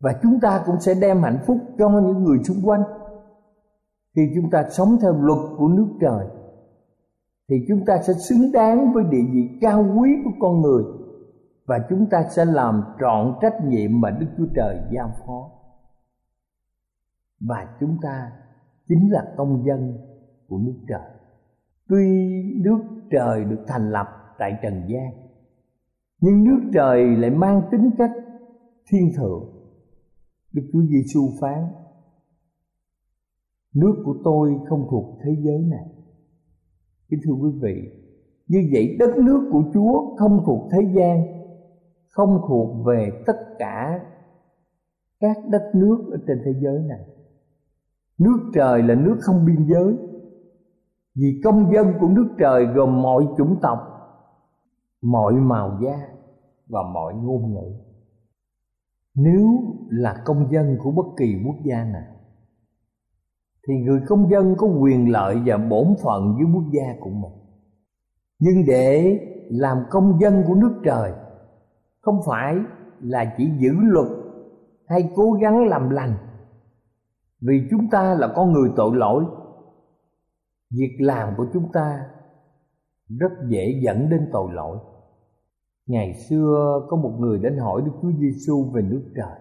Và 0.00 0.20
chúng 0.22 0.40
ta 0.40 0.62
cũng 0.66 0.80
sẽ 0.80 0.94
đem 0.94 1.22
hạnh 1.22 1.38
phúc 1.46 1.58
cho 1.78 1.88
những 1.88 2.24
người 2.24 2.38
xung 2.44 2.62
quanh. 2.64 2.82
Khi 4.16 4.22
chúng 4.34 4.50
ta 4.50 4.64
sống 4.70 4.96
theo 5.02 5.12
luật 5.20 5.38
của 5.58 5.68
nước 5.68 5.88
trời, 6.00 6.26
thì 7.48 7.56
chúng 7.68 7.84
ta 7.86 8.02
sẽ 8.02 8.12
xứng 8.12 8.52
đáng 8.52 8.92
với 8.92 9.04
địa 9.04 9.24
vị 9.32 9.58
cao 9.60 9.94
quý 9.98 10.10
của 10.24 10.32
con 10.40 10.60
người 10.60 10.84
và 11.66 11.86
chúng 11.88 12.06
ta 12.10 12.28
sẽ 12.36 12.44
làm 12.44 12.82
trọn 13.00 13.34
trách 13.40 13.54
nhiệm 13.64 14.00
mà 14.00 14.10
Đức 14.10 14.26
Chúa 14.36 14.46
Trời 14.54 14.80
giao 14.90 15.12
phó. 15.26 15.50
Và 17.40 17.76
chúng 17.80 17.98
ta 18.02 18.32
chính 18.88 19.12
là 19.12 19.34
công 19.36 19.64
dân 19.66 19.98
của 20.48 20.58
nước 20.58 20.74
trời. 20.88 21.10
Tuy 21.88 22.06
nước 22.64 22.78
trời 23.10 23.44
được 23.44 23.64
thành 23.66 23.90
lập 23.90 24.06
tại 24.38 24.58
trần 24.62 24.82
gian, 24.88 25.10
nhưng 26.20 26.44
nước 26.44 26.60
trời 26.74 27.16
lại 27.16 27.30
mang 27.30 27.62
tính 27.70 27.90
cách 27.98 28.12
thiên 28.88 29.12
thượng. 29.16 29.44
Đức 30.52 30.62
Chúa 30.72 30.82
Giêsu 30.82 31.28
phán: 31.40 31.68
Nước 33.74 34.02
của 34.04 34.14
tôi 34.24 34.60
không 34.68 34.86
thuộc 34.90 35.18
thế 35.24 35.36
giới 35.44 35.58
này. 35.58 35.86
Kính 37.08 37.20
thưa 37.24 37.32
quý 37.32 37.50
vị, 37.62 37.90
như 38.48 38.68
vậy 38.72 38.96
đất 38.98 39.16
nước 39.16 39.48
của 39.52 39.62
Chúa 39.74 40.16
không 40.16 40.42
thuộc 40.46 40.68
thế 40.72 40.78
gian 40.94 41.33
không 42.14 42.40
thuộc 42.48 42.86
về 42.86 43.10
tất 43.26 43.36
cả 43.58 44.00
các 45.20 45.36
đất 45.50 45.70
nước 45.74 46.08
ở 46.12 46.18
trên 46.26 46.42
thế 46.44 46.54
giới 46.60 46.78
này. 46.88 47.00
Nước 48.18 48.50
trời 48.54 48.82
là 48.82 48.94
nước 48.94 49.16
không 49.20 49.46
biên 49.46 49.66
giới, 49.68 49.96
vì 51.14 51.40
công 51.44 51.72
dân 51.72 51.94
của 52.00 52.08
nước 52.08 52.28
trời 52.38 52.66
gồm 52.66 53.02
mọi 53.02 53.26
chủng 53.36 53.56
tộc, 53.62 53.78
mọi 55.02 55.32
màu 55.34 55.78
da 55.82 56.08
và 56.68 56.80
mọi 56.94 57.14
ngôn 57.14 57.54
ngữ. 57.54 57.72
Nếu 59.14 59.46
là 59.88 60.22
công 60.24 60.52
dân 60.52 60.76
của 60.82 60.90
bất 60.90 61.06
kỳ 61.16 61.42
quốc 61.46 61.56
gia 61.64 61.84
nào, 61.84 62.14
thì 63.68 63.74
người 63.74 64.00
công 64.08 64.30
dân 64.30 64.54
có 64.58 64.66
quyền 64.66 65.12
lợi 65.12 65.36
và 65.46 65.56
bổn 65.56 65.86
phận 66.02 66.34
với 66.34 66.44
quốc 66.54 66.64
gia 66.72 66.94
của 67.00 67.10
mình. 67.10 67.32
Nhưng 68.38 68.66
để 68.66 69.18
làm 69.50 69.78
công 69.90 70.18
dân 70.20 70.44
của 70.46 70.54
nước 70.54 70.80
trời 70.84 71.12
không 72.04 72.20
phải 72.26 72.56
là 73.00 73.34
chỉ 73.36 73.50
giữ 73.58 73.72
luật 73.80 74.08
hay 74.86 75.12
cố 75.14 75.32
gắng 75.32 75.66
làm 75.66 75.90
lành. 75.90 76.16
Vì 77.40 77.66
chúng 77.70 77.90
ta 77.90 78.14
là 78.14 78.32
con 78.36 78.52
người 78.52 78.70
tội 78.76 78.96
lỗi, 78.96 79.24
việc 80.70 80.96
làm 80.98 81.34
của 81.36 81.46
chúng 81.52 81.72
ta 81.72 82.06
rất 83.08 83.32
dễ 83.48 83.80
dẫn 83.84 84.08
đến 84.10 84.28
tội 84.32 84.52
lỗi. 84.52 84.78
Ngày 85.86 86.14
xưa 86.28 86.80
có 86.88 86.96
một 86.96 87.16
người 87.18 87.38
đến 87.38 87.58
hỏi 87.58 87.82
đức 87.84 87.92
chúa 88.02 88.12
giêsu 88.20 88.70
về 88.74 88.82
nước 88.82 89.02
trời, 89.16 89.38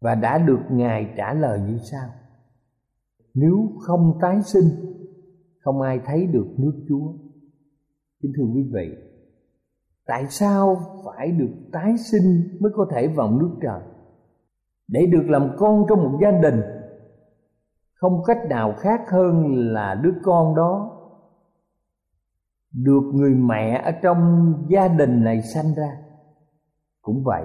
và 0.00 0.14
đã 0.14 0.38
được 0.38 0.60
ngài 0.70 1.14
trả 1.16 1.34
lời 1.34 1.60
như 1.60 1.78
sau 1.78 2.08
nếu 3.34 3.72
không 3.80 4.18
tái 4.20 4.42
sinh, 4.42 4.64
không 5.60 5.80
ai 5.80 6.00
thấy 6.04 6.26
được 6.26 6.46
nước 6.58 6.84
chúa. 6.88 7.12
Kính 8.22 8.32
thưa 8.36 8.44
quý 8.54 8.70
vị 8.72 8.96
tại 10.06 10.26
sao 10.28 10.76
phải 11.04 11.32
được 11.32 11.52
tái 11.72 11.96
sinh 11.96 12.58
mới 12.60 12.72
có 12.74 12.86
thể 12.90 13.08
vào 13.08 13.30
nước 13.30 13.50
trời? 13.62 13.80
Để 14.88 15.06
được 15.06 15.24
làm 15.28 15.50
con 15.56 15.84
trong 15.88 15.98
một 15.98 16.18
gia 16.22 16.30
đình, 16.30 16.60
không 17.94 18.22
cách 18.26 18.38
nào 18.48 18.74
khác 18.78 19.00
hơn 19.10 19.56
là 19.72 19.94
đứa 19.94 20.12
con 20.22 20.54
đó 20.54 20.98
được 22.72 23.02
người 23.14 23.34
mẹ 23.34 23.82
ở 23.84 23.92
trong 24.02 24.52
gia 24.68 24.88
đình 24.88 25.24
này 25.24 25.42
sanh 25.42 25.74
ra. 25.76 25.96
Cũng 27.02 27.22
vậy, 27.24 27.44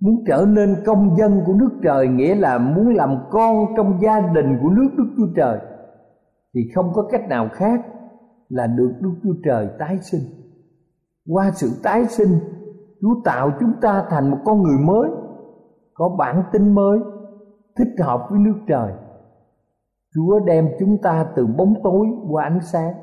muốn 0.00 0.24
trở 0.26 0.46
nên 0.48 0.76
công 0.86 1.16
dân 1.16 1.42
của 1.46 1.52
nước 1.52 1.70
trời 1.82 2.08
nghĩa 2.08 2.34
là 2.34 2.58
muốn 2.58 2.88
làm 2.88 3.16
con 3.30 3.66
trong 3.76 3.98
gia 4.02 4.20
đình 4.20 4.58
của 4.62 4.68
nước 4.68 4.88
đức 4.98 5.14
chúa 5.16 5.32
trời, 5.36 5.58
thì 6.54 6.60
không 6.74 6.92
có 6.94 7.08
cách 7.10 7.28
nào 7.28 7.48
khác 7.52 7.80
là 8.48 8.66
được 8.66 8.92
đức 9.00 9.12
chúa 9.22 9.34
trời 9.44 9.68
tái 9.78 9.98
sinh 10.02 10.20
qua 11.30 11.50
sự 11.54 11.70
tái 11.82 12.04
sinh, 12.08 12.38
chúa 13.00 13.14
tạo 13.24 13.50
chúng 13.60 13.72
ta 13.80 14.06
thành 14.10 14.30
một 14.30 14.38
con 14.44 14.62
người 14.62 14.78
mới, 14.84 15.10
có 15.94 16.08
bản 16.18 16.42
tính 16.52 16.74
mới, 16.74 16.98
thích 17.76 18.04
hợp 18.04 18.26
với 18.30 18.38
nước 18.38 18.56
trời. 18.68 18.92
Chúa 20.14 20.38
đem 20.38 20.68
chúng 20.78 20.98
ta 21.02 21.26
từ 21.36 21.46
bóng 21.46 21.74
tối 21.82 22.06
qua 22.28 22.44
ánh 22.44 22.60
sáng, 22.62 22.94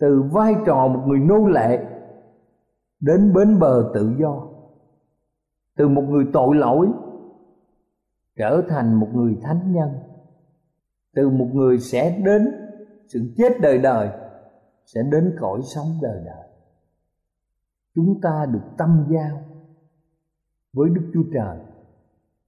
từ 0.00 0.22
vai 0.32 0.54
trò 0.66 0.88
một 0.88 1.00
người 1.06 1.18
nô 1.18 1.46
lệ 1.46 1.84
đến 3.00 3.32
bến 3.34 3.58
bờ 3.58 3.90
tự 3.94 4.14
do. 4.18 4.46
Từ 5.76 5.88
một 5.88 6.02
người 6.08 6.24
tội 6.32 6.56
lỗi 6.56 6.88
trở 8.36 8.62
thành 8.68 8.94
một 8.94 9.08
người 9.14 9.36
thánh 9.42 9.72
nhân. 9.72 9.88
Từ 11.14 11.30
một 11.30 11.48
người 11.52 11.78
sẽ 11.78 12.18
đến 12.24 12.42
sự 13.08 13.20
chết 13.36 13.52
đời 13.60 13.78
đời, 13.78 14.08
sẽ 14.86 15.02
đến 15.12 15.36
cõi 15.40 15.60
sống 15.62 15.86
đời 16.02 16.22
đời 16.24 16.47
chúng 17.98 18.20
ta 18.22 18.46
được 18.52 18.62
tâm 18.78 19.06
giao 19.10 19.40
với 20.72 20.90
Đức 20.94 21.10
Chúa 21.14 21.22
Trời, 21.34 21.58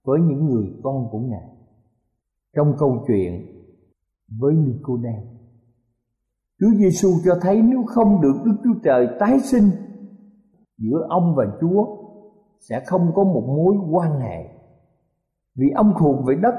với 0.03 0.19
những 0.19 0.45
người 0.45 0.65
con 0.83 1.07
của 1.11 1.19
Ngài. 1.19 1.49
Trong 2.55 2.75
câu 2.79 3.03
chuyện 3.07 3.45
với 4.39 4.55
Nicodem, 4.55 5.23
Chúa 6.59 6.69
Giêsu 6.77 7.09
cho 7.25 7.37
thấy 7.41 7.61
nếu 7.61 7.83
không 7.87 8.21
được 8.21 8.33
Đức 8.45 8.55
Chúa 8.63 8.79
Trời 8.83 9.07
tái 9.19 9.39
sinh 9.39 9.69
giữa 10.77 11.05
ông 11.09 11.35
và 11.35 11.45
Chúa 11.61 11.85
sẽ 12.59 12.83
không 12.85 13.11
có 13.15 13.23
một 13.23 13.43
mối 13.47 13.75
quan 13.91 14.19
hệ. 14.19 14.49
Vì 15.55 15.69
ông 15.75 15.93
thuộc 15.99 16.25
về 16.27 16.35
đất, 16.41 16.55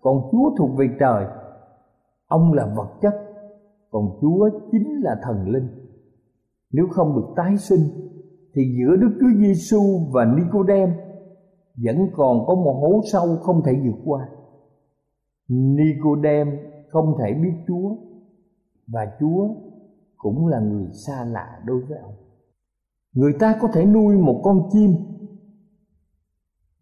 còn 0.00 0.28
Chúa 0.32 0.56
thuộc 0.58 0.70
về 0.78 0.86
trời. 1.00 1.26
Ông 2.26 2.52
là 2.52 2.74
vật 2.76 2.88
chất, 3.02 3.14
còn 3.90 4.18
Chúa 4.20 4.48
chính 4.72 5.00
là 5.02 5.20
thần 5.22 5.48
linh. 5.48 5.68
Nếu 6.72 6.86
không 6.90 7.16
được 7.16 7.32
tái 7.36 7.56
sinh 7.56 7.80
thì 8.54 8.62
giữa 8.78 8.96
Đức 8.96 9.18
Chúa 9.20 9.40
Giêsu 9.40 9.80
và 10.12 10.24
Nicodem 10.24 10.90
vẫn 11.84 12.10
còn 12.16 12.46
có 12.46 12.54
một 12.54 12.78
hố 12.80 13.00
sâu 13.12 13.36
không 13.36 13.62
thể 13.64 13.72
vượt 13.84 13.98
qua 14.04 14.28
Nicodem 15.48 16.48
không 16.88 17.16
thể 17.18 17.34
biết 17.34 17.52
Chúa 17.68 17.96
và 18.86 19.00
Chúa 19.20 19.48
cũng 20.16 20.46
là 20.46 20.60
người 20.60 20.86
xa 20.92 21.24
lạ 21.24 21.60
đối 21.64 21.80
với 21.80 21.98
ông. 21.98 22.14
Người 23.12 23.32
ta 23.40 23.58
có 23.60 23.68
thể 23.72 23.84
nuôi 23.84 24.16
một 24.16 24.40
con 24.44 24.68
chim, 24.72 24.94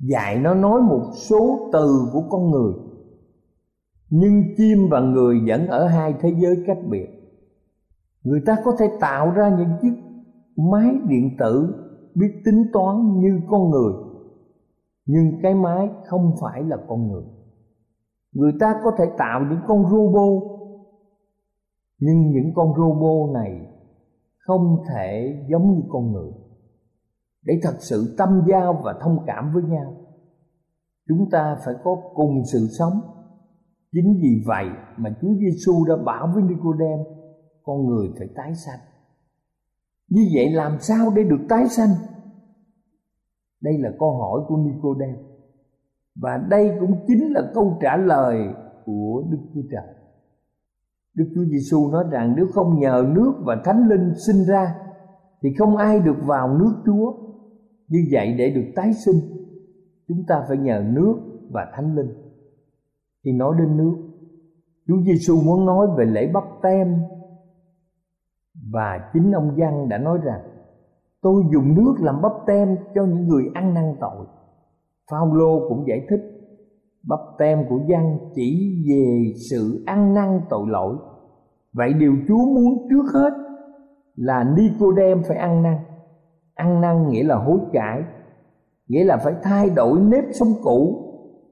dạy 0.01 0.41
nó 0.41 0.55
nói 0.55 0.81
một 0.81 1.11
số 1.15 1.71
từ 1.73 2.09
của 2.13 2.23
con 2.31 2.51
người, 2.51 2.73
nhưng 4.11 4.43
chim 4.57 4.79
và 4.91 5.01
người 5.01 5.41
vẫn 5.47 5.67
ở 5.67 5.87
hai 5.87 6.15
thế 6.21 6.35
giới 6.39 6.65
cách 6.67 6.79
biệt 6.91 7.17
người 8.27 8.41
ta 8.47 8.57
có 8.65 8.77
thể 8.79 8.87
tạo 9.01 9.31
ra 9.31 9.57
những 9.59 9.71
chiếc 9.83 9.93
máy 10.57 10.99
điện 11.09 11.37
tử 11.39 11.75
biết 12.15 12.43
tính 12.45 12.65
toán 12.73 13.21
như 13.21 13.41
con 13.49 13.71
người, 13.71 13.93
nhưng 15.07 15.25
cái 15.43 15.55
máy 15.55 15.89
không 16.07 16.33
phải 16.41 16.63
là 16.63 16.77
con 16.89 17.09
người. 17.09 17.25
Người 18.33 18.53
ta 18.61 18.81
có 18.85 18.91
thể 18.99 19.05
tạo 19.19 19.41
những 19.51 19.61
con 19.67 19.91
robot, 19.91 20.43
nhưng 21.99 22.31
những 22.31 22.53
con 22.55 22.75
robot 22.77 23.35
này 23.35 23.67
không 24.39 24.77
thể 24.89 25.37
giống 25.49 25.75
như 25.75 25.83
con 25.89 26.13
người. 26.13 26.31
Để 27.43 27.59
thật 27.63 27.77
sự 27.79 28.15
tâm 28.19 28.43
giao 28.49 28.81
và 28.85 28.95
thông 29.01 29.19
cảm 29.27 29.51
với 29.55 29.63
nhau, 29.63 29.95
chúng 31.09 31.31
ta 31.31 31.57
phải 31.65 31.75
có 31.85 31.97
cùng 32.15 32.43
sự 32.53 32.59
sống. 32.79 33.01
Chính 33.93 34.19
vì 34.23 34.43
vậy 34.47 34.67
mà 34.97 35.11
Chúa 35.21 35.35
Giêsu 35.41 35.85
đã 35.89 35.97
bảo 35.97 36.29
với 36.35 36.43
Nicodem 36.43 36.99
con 37.63 37.87
người 37.87 38.09
phải 38.19 38.29
tái 38.37 38.55
sanh 38.55 38.96
như 40.09 40.23
vậy 40.35 40.51
làm 40.51 40.77
sao 40.81 41.13
để 41.17 41.23
được 41.23 41.41
tái 41.49 41.69
sanh 41.69 41.91
đây 43.61 43.79
là 43.79 43.91
câu 43.99 44.19
hỏi 44.19 44.41
của 44.49 44.57
Nicodem 44.57 45.17
và 46.15 46.39
đây 46.51 46.77
cũng 46.81 46.95
chính 47.07 47.33
là 47.33 47.51
câu 47.55 47.79
trả 47.83 47.97
lời 47.97 48.49
của 48.85 49.25
Đức 49.31 49.39
Chúa 49.55 49.63
Trời 49.71 49.97
Đức 51.17 51.25
Chúa 51.35 51.45
Giêsu 51.45 51.91
nói 51.91 52.05
rằng 52.11 52.35
nếu 52.37 52.47
không 52.53 52.81
nhờ 52.81 53.07
nước 53.15 53.33
và 53.45 53.57
Thánh 53.65 53.89
Linh 53.89 54.13
sinh 54.27 54.45
ra 54.45 54.75
thì 55.43 55.49
không 55.59 55.77
ai 55.77 56.01
được 56.01 56.17
vào 56.27 56.59
nước 56.59 56.73
Chúa. 56.87 57.13
Như 57.89 57.99
vậy 58.13 58.35
để 58.39 58.51
được 58.51 58.73
tái 58.77 58.93
sinh, 59.05 59.21
chúng 60.09 60.25
ta 60.29 60.45
phải 60.49 60.57
nhờ 60.57 60.85
nước 60.87 61.15
và 61.51 61.67
Thánh 61.77 61.95
Linh. 61.97 62.13
thì 63.25 63.33
nói 63.33 63.55
đến 63.59 63.77
nước, 63.77 63.97
Chúa 64.87 65.03
Giêsu 65.07 65.43
muốn 65.43 65.67
nói 65.67 65.87
về 65.99 66.05
lễ 66.05 66.31
bắp 66.35 66.45
tem 66.63 67.01
và 68.73 69.11
chính 69.13 69.33
ông 69.33 69.57
Giăng 69.59 69.89
đã 69.89 69.99
nói 69.99 70.19
rằng, 70.25 70.41
tôi 71.23 71.43
dùng 71.53 71.75
nước 71.75 71.95
làm 71.99 72.23
bắp 72.23 72.33
tem 72.47 72.77
cho 72.95 73.05
những 73.05 73.29
người 73.29 73.45
ăn 73.55 73.75
năn 73.75 73.95
tội. 74.01 74.27
Phaolô 75.11 75.69
cũng 75.69 75.85
giải 75.89 76.07
thích, 76.11 76.21
bắp 77.09 77.21
tem 77.39 77.69
của 77.69 77.79
Giăng 77.89 78.19
chỉ 78.35 78.83
về 78.89 79.33
sự 79.51 79.83
ăn 79.87 80.15
năn 80.15 80.41
tội 80.51 80.67
lỗi. 80.69 80.97
Vậy 81.73 81.93
điều 81.93 82.17
chúa 82.29 82.47
muốn 82.55 82.89
trước 82.91 83.05
hết 83.15 83.31
là 84.17 84.55
nicodem 84.57 85.23
phải 85.29 85.37
ăn 85.37 85.63
năn. 85.63 85.79
Ăn 86.55 86.81
năn 86.81 87.09
nghĩa 87.09 87.25
là 87.25 87.37
hối 87.37 87.59
cải, 87.73 88.03
nghĩa 88.89 89.05
là 89.05 89.17
phải 89.17 89.35
thay 89.43 89.71
đổi 89.71 90.01
nếp 90.01 90.25
sống 90.33 90.49
cũ 90.63 91.03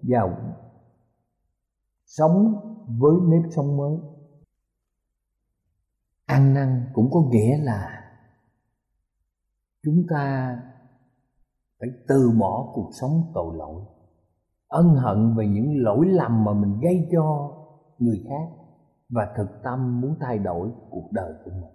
vào 0.08 0.30
sống 2.06 2.54
với 2.98 3.14
nếp 3.28 3.42
sống 3.50 3.76
mới 3.76 3.98
ăn 6.26 6.54
năn 6.54 6.84
cũng 6.92 7.10
có 7.10 7.20
nghĩa 7.30 7.58
là 7.58 8.04
chúng 9.82 10.02
ta 10.10 10.56
phải 11.80 11.88
từ 12.08 12.30
bỏ 12.40 12.72
cuộc 12.74 12.90
sống 13.00 13.30
tội 13.34 13.56
lỗi, 13.56 13.82
ân 14.68 14.86
hận 14.86 15.36
về 15.36 15.46
những 15.46 15.82
lỗi 15.82 16.06
lầm 16.06 16.44
mà 16.44 16.52
mình 16.52 16.80
gây 16.80 17.08
cho 17.12 17.54
người 17.98 18.24
khác 18.28 18.64
và 19.08 19.34
thực 19.36 19.62
tâm 19.64 20.00
muốn 20.00 20.16
thay 20.20 20.38
đổi 20.38 20.70
cuộc 20.90 21.08
đời 21.12 21.32
của 21.44 21.50
mình. 21.50 21.74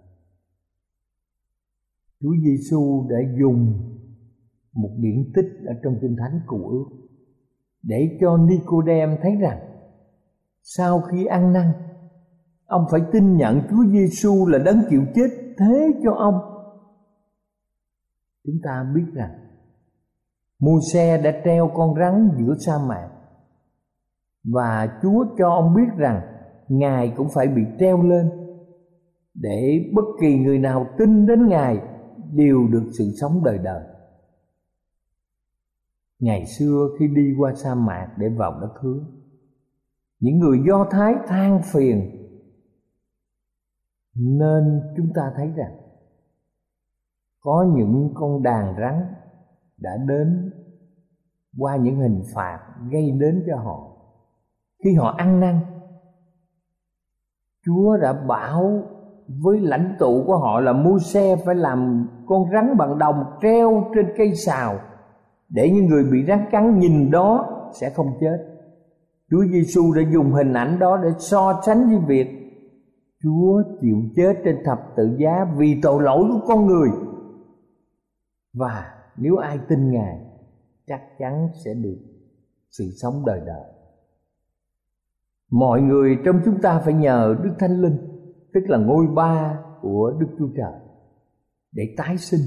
Chúa 2.20 2.34
Giêsu 2.44 3.06
đã 3.10 3.16
dùng 3.40 3.90
một 4.72 4.90
điển 4.96 5.32
tích 5.34 5.66
ở 5.66 5.74
trong 5.82 5.98
Kinh 6.00 6.16
Thánh 6.18 6.40
Cựu 6.48 6.68
Ước 6.68 6.84
để 7.82 8.18
cho 8.20 8.36
Nicodem 8.36 9.16
thấy 9.22 9.36
rằng 9.36 9.58
sau 10.62 11.00
khi 11.00 11.24
ăn 11.24 11.52
năn 11.52 11.72
ông 12.70 12.84
phải 12.90 13.00
tin 13.12 13.36
nhận 13.36 13.60
Chúa 13.70 13.84
Giêsu 13.92 14.46
là 14.46 14.58
đấng 14.58 14.82
chịu 14.90 15.02
chết 15.14 15.28
thế 15.58 15.90
cho 16.04 16.12
ông. 16.12 16.34
Chúng 18.44 18.56
ta 18.62 18.92
biết 18.94 19.04
rằng 19.14 19.30
Môi-se 20.60 21.22
đã 21.22 21.40
treo 21.44 21.70
con 21.74 21.94
rắn 21.94 22.30
giữa 22.38 22.54
sa 22.66 22.78
mạc 22.88 23.08
và 24.44 24.98
Chúa 25.02 25.24
cho 25.38 25.50
ông 25.50 25.74
biết 25.74 25.96
rằng 25.96 26.20
Ngài 26.68 27.12
cũng 27.16 27.28
phải 27.34 27.48
bị 27.48 27.62
treo 27.78 28.02
lên 28.02 28.30
để 29.34 29.90
bất 29.94 30.04
kỳ 30.20 30.38
người 30.38 30.58
nào 30.58 30.86
tin 30.98 31.26
đến 31.26 31.46
Ngài 31.48 31.78
đều 32.32 32.68
được 32.70 32.90
sự 32.98 33.04
sống 33.20 33.44
đời 33.44 33.58
đời. 33.58 33.84
Ngày 36.18 36.46
xưa 36.58 36.88
khi 36.98 37.06
đi 37.08 37.34
qua 37.38 37.54
sa 37.54 37.74
mạc 37.74 38.08
để 38.18 38.26
vào 38.38 38.60
đất 38.60 38.72
hứa, 38.80 39.00
những 40.20 40.38
người 40.38 40.58
Do 40.68 40.86
Thái 40.90 41.14
than 41.26 41.60
phiền 41.72 42.19
nên 44.20 44.80
chúng 44.96 45.12
ta 45.14 45.32
thấy 45.36 45.50
rằng, 45.56 45.72
có 47.40 47.66
những 47.76 48.10
con 48.14 48.42
đàn 48.42 48.74
rắn 48.80 49.14
đã 49.78 49.90
đến 50.08 50.50
qua 51.58 51.76
những 51.76 51.96
hình 51.96 52.22
phạt 52.34 52.58
gây 52.90 53.10
đến 53.10 53.44
cho 53.46 53.56
họ. 53.56 53.96
Khi 54.84 54.94
họ 54.94 55.14
ăn 55.18 55.40
năn, 55.40 55.60
chúa 57.66 57.96
đã 57.96 58.12
bảo 58.12 58.82
với 59.42 59.60
lãnh 59.60 59.96
tụ 59.98 60.24
của 60.26 60.38
họ 60.38 60.60
là 60.60 60.72
mua 60.72 60.98
xe 60.98 61.36
phải 61.46 61.54
làm 61.54 62.08
con 62.26 62.50
rắn 62.52 62.76
bằng 62.76 62.98
đồng 62.98 63.24
treo 63.42 63.84
trên 63.94 64.06
cây 64.16 64.34
xào 64.34 64.78
để 65.48 65.70
những 65.70 65.86
người 65.86 66.04
bị 66.12 66.24
rắn 66.28 66.44
cắn 66.50 66.78
nhìn 66.78 67.10
đó 67.10 67.56
sẽ 67.80 67.90
không 67.90 68.06
chết. 68.20 68.46
Chúa 69.30 69.44
Giêsu 69.52 69.92
đã 69.92 70.02
dùng 70.12 70.32
hình 70.32 70.52
ảnh 70.52 70.78
đó 70.78 70.96
để 71.02 71.08
so 71.18 71.60
sánh 71.66 71.88
với 71.88 71.98
việc 72.06 72.39
Chúa 73.22 73.62
chịu 73.80 73.96
chết 74.16 74.40
trên 74.44 74.56
thập 74.64 74.78
tự 74.96 75.16
giá 75.18 75.44
vì 75.56 75.80
tội 75.82 76.02
lỗi 76.02 76.24
của 76.32 76.46
con 76.46 76.66
người. 76.66 76.88
Và 78.54 78.94
nếu 79.16 79.36
ai 79.36 79.58
tin 79.68 79.90
ngài, 79.90 80.20
chắc 80.86 81.00
chắn 81.18 81.48
sẽ 81.64 81.74
được 81.74 81.98
sự 82.70 82.90
sống 83.02 83.22
đời 83.26 83.40
đời. 83.46 83.72
Mọi 85.50 85.82
người 85.82 86.18
trong 86.24 86.40
chúng 86.44 86.60
ta 86.62 86.80
phải 86.84 86.94
nhờ 86.94 87.36
đức 87.42 87.50
thánh 87.58 87.80
linh, 87.80 87.96
tức 88.54 88.60
là 88.68 88.78
ngôi 88.78 89.06
ba 89.06 89.58
của 89.80 90.16
đức 90.20 90.26
chúa 90.38 90.48
trời, 90.56 90.80
để 91.72 91.94
tái 91.96 92.18
sinh. 92.18 92.40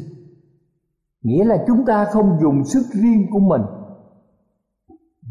Nghĩa 1.22 1.44
là 1.44 1.64
chúng 1.68 1.86
ta 1.86 2.06
không 2.06 2.38
dùng 2.42 2.64
sức 2.64 2.84
riêng 2.94 3.28
của 3.32 3.40
mình. 3.40 3.62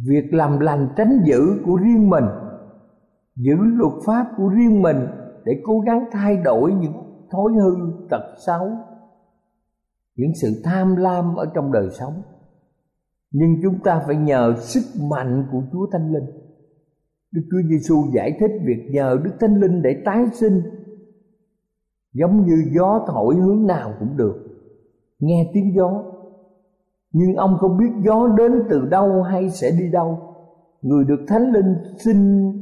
Việc 0.07 0.35
làm 0.35 0.59
lành 0.59 0.88
tránh 0.96 1.22
giữ 1.24 1.40
của 1.64 1.76
riêng 1.76 2.11
mình, 2.11 2.24
giữ 3.37 3.55
luật 3.57 3.92
pháp 4.07 4.26
của 4.37 4.48
riêng 4.48 4.83
mình 4.83 4.96
để 5.44 5.52
cố 5.64 5.81
gắng 5.81 6.05
thay 6.12 6.37
đổi 6.37 6.72
những 6.72 6.92
thói 7.31 7.52
hư 7.52 7.76
tật 8.11 8.35
xấu, 8.46 8.70
những 10.16 10.33
sự 10.40 10.62
tham 10.64 10.96
lam 10.96 11.37
ở 11.37 11.46
trong 11.55 11.72
đời 11.72 11.88
sống 11.90 12.22
nhưng 13.33 13.57
chúng 13.62 13.78
ta 13.85 14.02
phải 14.07 14.16
nhờ 14.16 14.55
sức 14.59 15.02
mạnh 15.11 15.46
của 15.52 15.62
Chúa 15.72 15.87
Thánh 15.92 16.12
Linh. 16.12 16.26
Đức 17.33 17.42
Chúa 17.50 17.68
Giêsu 17.68 17.94
giải 18.14 18.37
thích 18.40 18.50
việc 18.64 18.88
nhờ 18.90 19.18
Đức 19.24 19.31
Thánh 19.40 19.61
Linh 19.61 19.83
để 19.83 20.02
tái 20.05 20.24
sinh, 20.33 20.62
giống 22.12 22.46
như 22.46 22.64
gió 22.74 23.05
thổi 23.07 23.35
hướng 23.35 23.66
nào 23.66 23.94
cũng 23.98 24.16
được. 24.16 24.35
Nghe 25.18 25.50
tiếng 25.55 25.74
gió 25.76 26.05
nhưng 27.12 27.35
ông 27.35 27.57
không 27.61 27.76
biết 27.78 27.90
gió 28.05 28.28
đến 28.37 28.52
từ 28.70 28.88
đâu 28.88 29.22
hay 29.22 29.50
sẽ 29.50 29.70
đi 29.78 29.90
đâu. 29.92 30.18
Người 30.83 31.05
được 31.05 31.24
Thánh 31.28 31.52
Linh 31.52 31.74
sinh 31.98 32.52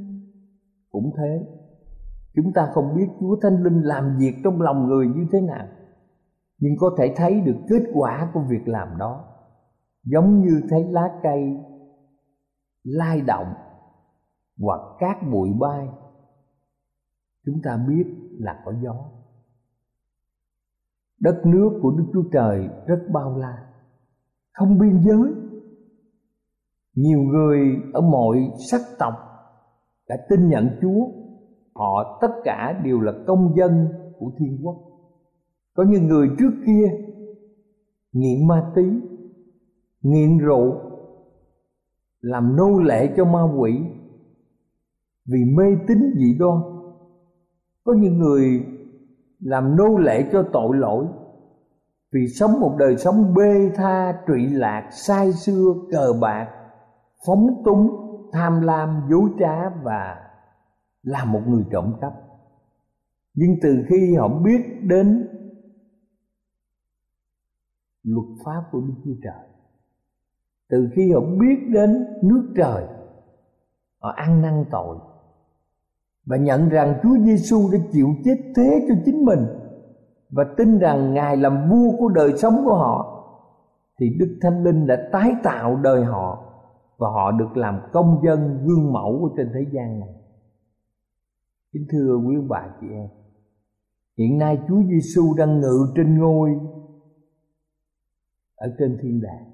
cũng 0.91 1.13
thế. 1.17 1.47
Chúng 2.35 2.53
ta 2.53 2.71
không 2.75 2.97
biết 2.97 3.07
Chúa 3.21 3.37
Thánh 3.43 3.63
Linh 3.63 3.83
làm 3.83 4.17
việc 4.19 4.35
trong 4.45 4.63
lòng 4.63 4.87
người 4.87 5.07
như 5.07 5.27
thế 5.33 5.41
nào, 5.41 5.67
nhưng 6.59 6.77
có 6.79 6.91
thể 6.99 7.15
thấy 7.17 7.41
được 7.41 7.57
kết 7.69 7.83
quả 7.95 8.31
của 8.35 8.41
việc 8.41 8.69
làm 8.69 8.99
đó. 8.99 9.25
Giống 10.05 10.41
như 10.41 10.61
thấy 10.71 10.85
lá 10.91 11.21
cây 11.23 11.59
lai 12.83 13.21
động 13.21 13.55
hoặc 14.59 14.81
cát 14.99 15.17
bụi 15.33 15.51
bay, 15.61 15.89
chúng 17.47 17.61
ta 17.63 17.77
biết 17.89 18.05
là 18.39 18.63
có 18.65 18.73
gió. 18.83 18.95
Đất 21.21 21.43
nước 21.45 21.79
của 21.83 21.91
đức 21.91 22.05
chúa 22.13 22.25
trời 22.33 22.69
rất 22.87 23.01
bao 23.13 23.39
la, 23.39 23.67
không 24.53 24.79
biên 24.79 25.01
giới. 25.01 25.33
Nhiều 26.95 27.21
người 27.21 27.77
ở 27.93 28.01
mọi 28.01 28.51
sắc 28.71 28.81
tộc 28.99 29.15
đã 30.09 30.17
tin 30.29 30.49
nhận 30.49 30.79
chúa 30.83 31.20
họ 31.81 32.19
tất 32.21 32.29
cả 32.45 32.81
đều 32.85 33.01
là 33.01 33.13
công 33.27 33.55
dân 33.57 33.89
của 34.19 34.31
thiên 34.39 34.59
quốc. 34.63 34.77
Có 35.75 35.85
những 35.89 36.07
người 36.07 36.29
trước 36.39 36.51
kia 36.67 36.85
nghiện 38.13 38.49
ma 38.49 38.73
túy, 38.75 38.91
nghiện 40.03 40.39
rượu, 40.39 40.75
làm 42.21 42.57
nô 42.57 42.79
lệ 42.79 43.15
cho 43.17 43.25
ma 43.25 43.43
quỷ 43.59 43.81
vì 45.27 45.45
mê 45.57 45.65
tín 45.89 45.99
dị 46.19 46.39
đoan. 46.39 46.59
Có 47.85 47.93
những 47.93 48.19
người 48.19 48.67
làm 49.41 49.77
nô 49.77 49.99
lệ 49.99 50.29
cho 50.33 50.43
tội 50.53 50.77
lỗi 50.77 51.07
vì 52.13 52.29
sống 52.29 52.61
một 52.61 52.77
đời 52.79 52.97
sống 52.97 53.35
bê 53.35 53.71
tha, 53.75 54.23
trụy 54.27 54.47
lạc, 54.47 54.89
sai 54.93 55.33
xưa, 55.33 55.75
cờ 55.91 56.13
bạc, 56.21 56.49
phóng 57.27 57.63
túng, 57.65 57.91
tham 58.33 58.61
lam, 58.63 59.03
dối 59.11 59.31
trá 59.41 59.71
và 59.83 60.30
là 61.03 61.25
một 61.25 61.41
người 61.47 61.65
trộm 61.71 61.95
cắp 62.01 62.13
nhưng 63.35 63.57
từ 63.63 63.85
khi 63.89 64.15
họ 64.17 64.29
biết 64.29 64.61
đến 64.83 65.29
luật 68.03 68.27
pháp 68.45 68.63
của 68.73 68.81
đức 68.81 68.95
chúa 69.05 69.15
trời, 69.23 69.49
từ 70.69 70.89
khi 70.95 71.13
họ 71.13 71.21
biết 71.21 71.69
đến 71.73 72.07
nước 72.23 72.53
trời, 72.57 72.85
họ 73.99 74.13
ăn 74.17 74.43
năn 74.43 74.65
tội 74.71 74.99
và 76.27 76.37
nhận 76.37 76.69
rằng 76.69 77.01
Chúa 77.03 77.19
Giêsu 77.25 77.71
đã 77.73 77.79
chịu 77.93 78.07
chết 78.25 78.37
thế 78.57 78.87
cho 78.89 78.95
chính 79.05 79.25
mình 79.25 79.47
và 80.31 80.45
tin 80.57 80.79
rằng 80.79 81.15
Ngài 81.15 81.37
làm 81.37 81.71
vua 81.71 81.97
của 81.99 82.09
đời 82.09 82.39
sống 82.39 82.63
của 82.65 82.75
họ, 82.75 83.17
thì 84.01 84.07
Đức 84.19 84.39
Thánh 84.43 84.65
Linh 84.65 84.87
đã 84.87 85.09
tái 85.13 85.33
tạo 85.43 85.77
đời 85.77 86.05
họ 86.05 86.45
và 86.99 87.09
họ 87.09 87.31
được 87.31 87.57
làm 87.57 87.81
công 87.93 88.21
dân 88.25 88.65
gương 88.65 88.93
mẫu 88.93 89.19
của 89.21 89.31
trên 89.37 89.51
thế 89.55 89.67
gian 89.73 90.01
này. 90.01 90.15
Kính 91.73 91.87
thưa 91.91 92.17
quý 92.17 92.37
ông 92.37 92.49
bà 92.49 92.69
chị 92.81 92.87
em, 92.87 93.09
hiện 94.19 94.39
nay 94.39 94.59
Chúa 94.69 94.83
Giêsu 94.91 95.35
đang 95.35 95.61
ngự 95.61 95.93
trên 95.97 96.19
ngôi 96.19 96.51
ở 98.55 98.75
trên 98.79 98.99
thiên 99.03 99.21
đàng. 99.21 99.51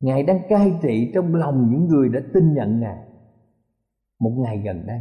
Ngài 0.00 0.22
đang 0.22 0.40
cai 0.48 0.78
trị 0.82 1.10
trong 1.14 1.34
lòng 1.34 1.68
những 1.70 1.86
người 1.86 2.08
đã 2.08 2.20
tin 2.34 2.54
nhận 2.54 2.80
Ngài. 2.80 3.08
Một 4.18 4.36
ngày 4.38 4.62
gần 4.64 4.86
đây, 4.86 5.00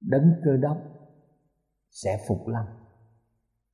đấng 0.00 0.32
cơ 0.44 0.56
đốc 0.56 0.76
sẽ 1.90 2.24
phục 2.28 2.48
lâm 2.48 2.64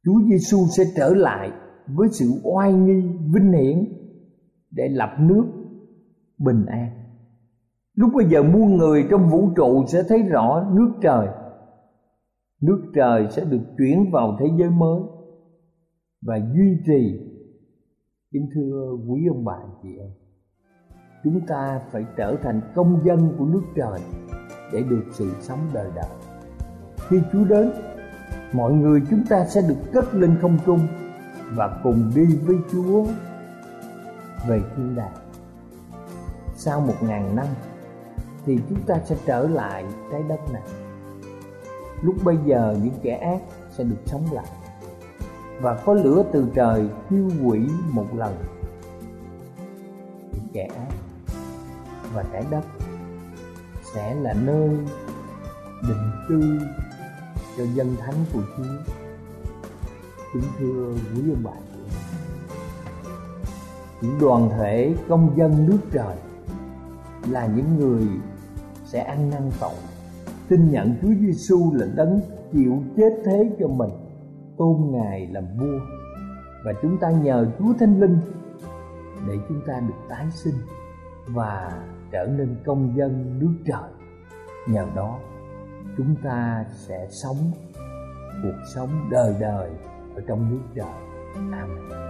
Chúa 0.04 0.20
Giêsu 0.30 0.58
sẽ 0.76 0.84
trở 0.96 1.14
lại 1.14 1.50
với 1.86 2.08
sự 2.12 2.40
oai 2.44 2.72
nghi 2.72 3.02
vinh 3.34 3.52
hiển 3.52 3.84
để 4.70 4.88
lập 4.88 5.16
nước 5.20 5.44
bình 6.38 6.66
an. 6.66 6.99
Lúc 8.00 8.10
bây 8.14 8.24
giờ 8.24 8.42
muôn 8.42 8.76
người 8.76 9.06
trong 9.10 9.28
vũ 9.28 9.50
trụ 9.56 9.84
sẽ 9.86 10.02
thấy 10.08 10.22
rõ 10.22 10.66
nước 10.72 10.92
trời. 11.02 11.28
Nước 12.60 12.82
trời 12.94 13.26
sẽ 13.30 13.44
được 13.44 13.60
chuyển 13.78 14.10
vào 14.10 14.36
thế 14.40 14.46
giới 14.58 14.70
mới 14.70 15.00
và 16.22 16.38
duy 16.54 16.76
trì. 16.86 17.20
Kính 18.32 18.48
thưa 18.54 18.96
quý 19.08 19.26
ông 19.28 19.44
bà 19.44 19.56
chị 19.82 19.88
em, 19.98 20.10
chúng 21.24 21.40
ta 21.46 21.80
phải 21.90 22.04
trở 22.16 22.36
thành 22.42 22.60
công 22.74 23.00
dân 23.04 23.34
của 23.38 23.44
nước 23.44 23.62
trời 23.76 24.00
để 24.72 24.82
được 24.90 25.04
sự 25.12 25.30
sống 25.40 25.58
đời 25.74 25.90
đời. 25.94 26.10
Khi 27.08 27.20
Chúa 27.32 27.44
đến, 27.44 27.70
mọi 28.52 28.72
người 28.72 29.02
chúng 29.10 29.22
ta 29.28 29.44
sẽ 29.44 29.60
được 29.68 29.92
cất 29.92 30.14
lên 30.14 30.36
không 30.40 30.58
trung 30.66 30.80
và 31.54 31.80
cùng 31.82 32.10
đi 32.14 32.26
với 32.46 32.56
Chúa 32.72 33.04
về 34.48 34.60
thiên 34.76 34.94
đàng. 34.96 35.16
Sau 36.54 36.80
một 36.80 36.94
ngàn 37.02 37.36
năm 37.36 37.46
thì 38.46 38.58
chúng 38.68 38.82
ta 38.86 38.94
sẽ 39.04 39.16
trở 39.26 39.48
lại 39.48 39.84
trái 40.12 40.22
đất 40.28 40.40
này. 40.52 40.62
Lúc 42.02 42.14
bây 42.24 42.36
giờ, 42.46 42.76
những 42.82 42.94
kẻ 43.02 43.16
ác 43.16 43.40
sẽ 43.70 43.84
được 43.84 44.00
sống 44.06 44.24
lại 44.32 44.46
và 45.60 45.74
có 45.84 45.94
lửa 45.94 46.24
từ 46.32 46.46
trời 46.54 46.88
thiêu 47.08 47.28
hủy 47.42 47.68
một 47.90 48.06
lần 48.16 48.36
những 50.32 50.48
kẻ 50.52 50.68
ác 50.76 50.94
và 52.14 52.24
trái 52.32 52.44
đất 52.50 52.64
sẽ 53.94 54.14
là 54.14 54.32
nơi 54.32 54.68
định 55.88 56.10
cư 56.28 56.58
cho 57.56 57.64
dân 57.64 57.96
thánh 57.96 58.24
của 58.32 58.42
Chúa. 58.56 58.92
Kính 60.32 60.42
thưa 60.58 60.94
quý 61.14 61.30
ông 61.30 61.42
bà 61.42 61.52
những 64.00 64.18
đoàn 64.20 64.50
thể 64.50 64.94
công 65.08 65.36
dân 65.36 65.66
nước 65.66 65.78
trời 65.92 66.16
là 67.30 67.46
những 67.46 67.78
người 67.78 68.06
sẽ 68.92 69.00
ăn 69.00 69.30
năn 69.30 69.50
tội. 69.60 69.74
Tin 70.48 70.70
nhận 70.70 70.94
Chúa 71.02 71.14
Giêsu 71.20 71.72
là 71.74 71.86
đấng 71.94 72.20
chịu 72.52 72.82
chết 72.96 73.12
thế 73.24 73.50
cho 73.60 73.68
mình. 73.68 73.90
Tôn 74.58 74.76
ngài 74.92 75.26
làm 75.26 75.44
vua. 75.58 75.78
Và 76.64 76.72
chúng 76.82 76.98
ta 76.98 77.10
nhờ 77.10 77.46
Chúa 77.58 77.72
Thánh 77.80 78.00
Linh 78.00 78.18
để 79.28 79.34
chúng 79.48 79.60
ta 79.66 79.80
được 79.80 79.94
tái 80.08 80.26
sinh 80.30 80.54
và 81.26 81.72
trở 82.12 82.26
nên 82.26 82.56
công 82.64 82.96
dân 82.96 83.38
nước 83.38 83.54
trời. 83.66 83.90
Nhờ 84.68 84.86
đó, 84.96 85.18
chúng 85.96 86.14
ta 86.22 86.64
sẽ 86.70 87.06
sống 87.10 87.52
cuộc 88.42 88.58
sống 88.74 88.90
đời 89.10 89.34
đời 89.40 89.70
ở 90.14 90.22
trong 90.28 90.50
nước 90.50 90.62
trời. 90.74 90.94
Amen. 91.34 92.09